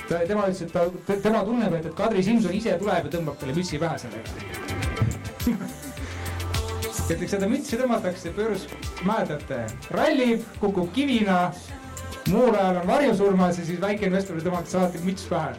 ta, 0.09 0.27
tema 0.27 0.51
ütles, 0.51 0.63
et 0.67 0.73
ta, 0.75 0.89
tema 1.23 1.45
tunneb, 1.47 1.73
et, 1.79 1.87
et 1.87 1.95
Kadri 1.95 2.23
Simson 2.27 2.55
ise 2.55 2.79
tuleb 2.83 3.07
ja 3.07 3.19
tõmbab 3.19 3.39
talle 3.39 3.55
mütsi 3.55 3.79
pähe 3.79 3.99
sellega 4.03 4.27
et 7.11 7.21
eks 7.23 7.37
seda 7.37 7.47
mütsi 7.47 7.79
tõmmatakse 7.79 8.33
börs, 8.35 8.67
mäletate, 9.07 9.65
rallib, 9.95 10.43
kukub 10.61 10.93
kivina. 10.95 11.53
muul 12.27 12.55
ajal 12.59 12.81
on 12.81 12.87
varjusurmas 12.87 13.59
ja 13.59 13.65
siis 13.65 13.81
väikeinvestorile 13.81 14.43
tõmmatakse 14.43 14.79
alati 14.79 14.99
müts 15.07 15.29
pähe 15.31 15.55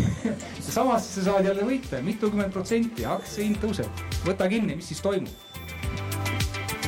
samas 0.74 1.06
sa 1.14 1.24
saad 1.24 1.46
jälle 1.48 1.64
võita 1.64 2.02
mitukümmend 2.04 2.52
protsenti, 2.52 3.06
aktsia 3.06 3.44
hind 3.44 3.60
tõuseb. 3.62 4.04
võta 4.26 4.48
kinni, 4.48 4.76
mis 4.76 4.88
siis 4.92 5.00
toimub. 5.00 5.32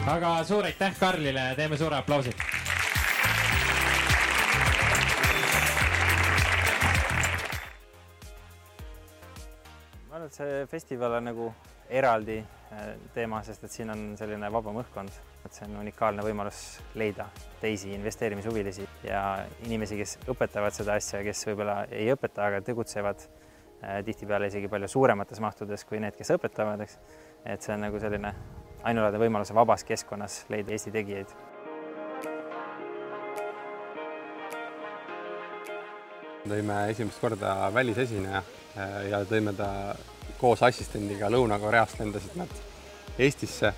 aga 0.06 0.36
suur 0.44 0.68
aitäh 0.68 0.98
Karlile, 1.00 1.54
teeme 1.56 1.76
suure 1.80 1.96
aplausi. 1.96 2.34
ma 10.08 10.16
arvan, 10.16 10.26
et 10.26 10.34
see 10.42 10.66
festival 10.70 11.20
on 11.20 11.32
nagu 11.32 11.54
eraldi 11.90 12.40
teema, 13.14 13.38
sest 13.46 13.62
et 13.64 13.70
siin 13.70 13.92
on 13.92 14.00
selline 14.18 14.48
vabam 14.50 14.80
õhkkond, 14.80 15.14
et 15.46 15.54
see 15.54 15.66
on 15.68 15.76
unikaalne 15.84 16.24
võimalus 16.26 16.80
leida 16.98 17.28
teisi 17.60 17.92
investeerimishuvilisi 17.94 18.88
ja 19.06 19.22
inimesi, 19.66 20.00
kes 20.00 20.16
õpetavad 20.32 20.74
seda 20.74 20.96
asja, 20.98 21.22
kes 21.22 21.44
võib-olla 21.50 21.84
ei 21.94 22.10
õpeta, 22.10 22.48
aga 22.48 22.64
tegutsevad 22.66 23.22
tihtipeale 24.08 24.48
isegi 24.50 24.70
palju 24.72 24.88
suuremates 24.90 25.42
mahtudes 25.44 25.86
kui 25.86 26.02
need, 26.02 26.16
kes 26.18 26.34
õpetavad, 26.34 26.82
eks. 26.82 26.98
et 27.44 27.62
see 27.62 27.76
on 27.76 27.84
nagu 27.86 28.00
selline 28.02 28.34
ainulaadne 28.82 29.22
võimalus 29.22 29.54
vabas 29.54 29.84
keskkonnas 29.86 30.42
leida 30.50 30.74
Eesti 30.74 30.94
tegijaid 30.94 31.36
tõime 36.48 36.76
esimest 36.92 37.20
korda 37.20 37.70
välisesineja 37.74 38.40
äh, 38.40 38.96
ja 39.10 39.22
tõime 39.28 39.54
ta 39.56 39.68
koos 40.44 40.62
assistendiga 40.66 41.30
Lõuna-Koreast 41.32 42.00
lendasid 42.02 42.34
nad 42.36 42.50
Eestisse 43.18 43.70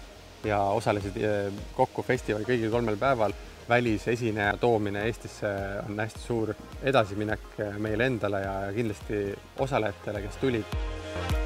ja 0.47 0.59
osalesid 0.75 1.19
äh, 1.23 1.61
kokku 1.77 2.03
festivali 2.07 2.49
kõigil 2.49 2.73
kolmel 2.75 2.99
päeval. 2.99 3.37
välisesineja 3.69 4.57
toomine 4.63 5.05
Eestisse 5.07 5.49
on 5.87 5.99
hästi 5.99 6.21
suur 6.27 6.55
edasiminek 6.83 7.49
äh, 7.61 7.79
meile 7.79 8.07
endale 8.07 8.41
ja 8.43 8.55
kindlasti 8.75 9.25
osalejatele, 9.59 10.23
kes 10.27 10.43
tulid 10.43 11.46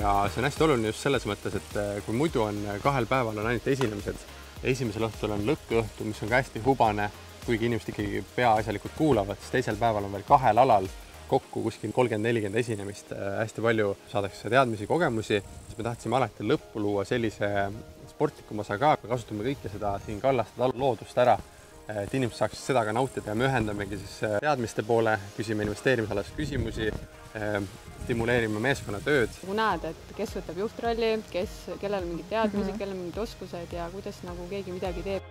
ja 0.00 0.12
see 0.30 0.40
on 0.40 0.48
hästi 0.48 0.64
oluline 0.66 0.90
just 0.90 1.04
selles 1.04 1.24
mõttes, 1.28 1.56
et 1.56 1.78
eh, 1.80 1.96
kui 2.06 2.16
muidu 2.16 2.42
on 2.46 2.58
eh, 2.66 2.78
kahel 2.82 3.08
päeval 3.10 3.40
on 3.40 3.48
ainult 3.50 3.66
esinemised, 3.70 4.26
esimesel 4.64 5.08
õhtul 5.08 5.34
on 5.36 5.46
lõkkeõhtu, 5.48 6.06
mis 6.08 6.20
on 6.24 6.32
ka 6.32 6.40
hästi 6.40 6.62
hubane, 6.66 7.08
kuigi 7.46 7.68
inimesed 7.68 7.92
ikkagi 7.92 8.22
peaasjalikult 8.36 8.96
kuulavad, 8.98 9.40
siis 9.40 9.54
teisel 9.58 9.80
päeval 9.80 10.08
on 10.08 10.16
veel 10.16 10.26
kahel 10.28 10.62
alal 10.62 10.88
kokku 11.26 11.62
kuskil 11.64 11.90
kolmkümmend, 11.94 12.28
nelikümmend 12.28 12.60
esinemist, 12.62 13.12
eh, 13.16 13.26
hästi 13.40 13.64
palju 13.64 13.96
saadakse 14.12 14.52
teadmisi, 14.52 14.88
kogemusi, 14.90 15.42
siis 15.42 15.78
me 15.78 15.88
tahtsime 15.88 16.20
alati 16.20 16.46
lõppu 16.46 16.82
luua 16.82 17.04
sellise 17.08 17.52
sportlikuma 18.10 18.66
osa 18.66 18.78
ka, 18.80 18.96
kasutame 19.02 19.48
kõike 19.50 19.72
seda 19.72 19.96
siin 20.06 20.20
kallast 20.22 20.58
loodust 20.74 21.18
ära 21.18 21.38
et 21.88 22.14
inimesed 22.14 22.38
saaksid 22.38 22.62
seda 22.72 22.82
ka 22.86 22.92
nautida 22.96 23.30
ja 23.30 23.38
me 23.38 23.46
ühendamegi 23.46 23.98
siis 24.00 24.16
teadmiste 24.42 24.82
poole, 24.86 25.16
küsime 25.36 25.66
investeerimisalasi 25.66 26.34
küsimusi, 26.36 26.90
stimuleerime 28.04 28.62
meeskonnatööd. 28.62 29.30
nagu 29.42 29.58
näed, 29.58 29.84
et 29.92 30.14
kes 30.18 30.34
võtab 30.38 30.58
juhtrolli, 30.64 31.12
kes, 31.30 31.58
kellel 31.80 32.02
on 32.02 32.08
mingid 32.12 32.30
teadmised 32.30 32.66
mm, 32.66 32.72
-hmm. 32.72 32.78
kellel 32.78 32.96
on 32.96 33.02
mingid 33.04 33.18
oskused 33.22 33.72
ja 33.78 33.88
kuidas 33.92 34.22
nagu 34.26 34.48
keegi 34.50 34.72
midagi 34.72 35.02
teeb. 35.02 35.22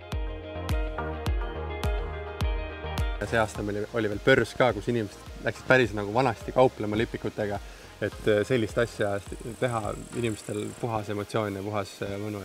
see 3.26 3.38
aasta 3.38 3.62
meil 3.62 3.86
oli 3.92 4.08
veel 4.08 4.20
börs 4.24 4.52
ka, 4.54 4.72
kus 4.72 4.88
inimesed 4.88 5.42
läksid 5.44 5.66
päris 5.66 5.94
nagu 5.94 6.14
vanasti 6.14 6.52
kauplema 6.52 6.96
lipikutega, 6.96 7.58
et 8.00 8.28
äh, 8.28 8.42
sellist 8.46 8.78
asja 8.78 9.16
teha 9.60 9.94
inimestel 10.16 10.66
puhas 10.80 11.08
emotsioon 11.10 11.58
ja 11.58 11.62
puhas 11.62 11.96
äh, 12.02 12.18
mõnu. 12.22 12.44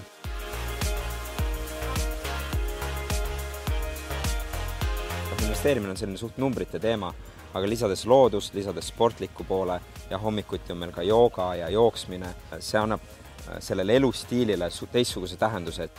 Investeerimine 5.52 5.92
on 5.92 5.98
selline 6.00 6.18
suht 6.18 6.38
numbrite 6.40 6.80
teema 6.80 7.10
aga 7.54 7.68
lisades 7.68 8.06
loodust, 8.08 8.54
lisades 8.56 8.88
sportliku 8.88 9.44
poole 9.44 9.80
ja 10.10 10.18
hommikuti 10.18 10.72
on 10.72 10.80
meil 10.80 10.94
ka 10.96 11.04
jooga 11.04 11.50
ja 11.60 11.68
jooksmine, 11.70 12.30
see 12.60 12.80
annab 12.80 13.04
äh, 13.04 13.58
sellele 13.60 13.98
elustiilile 14.00 14.70
teistsuguse 14.92 15.36
tähenduse, 15.38 15.90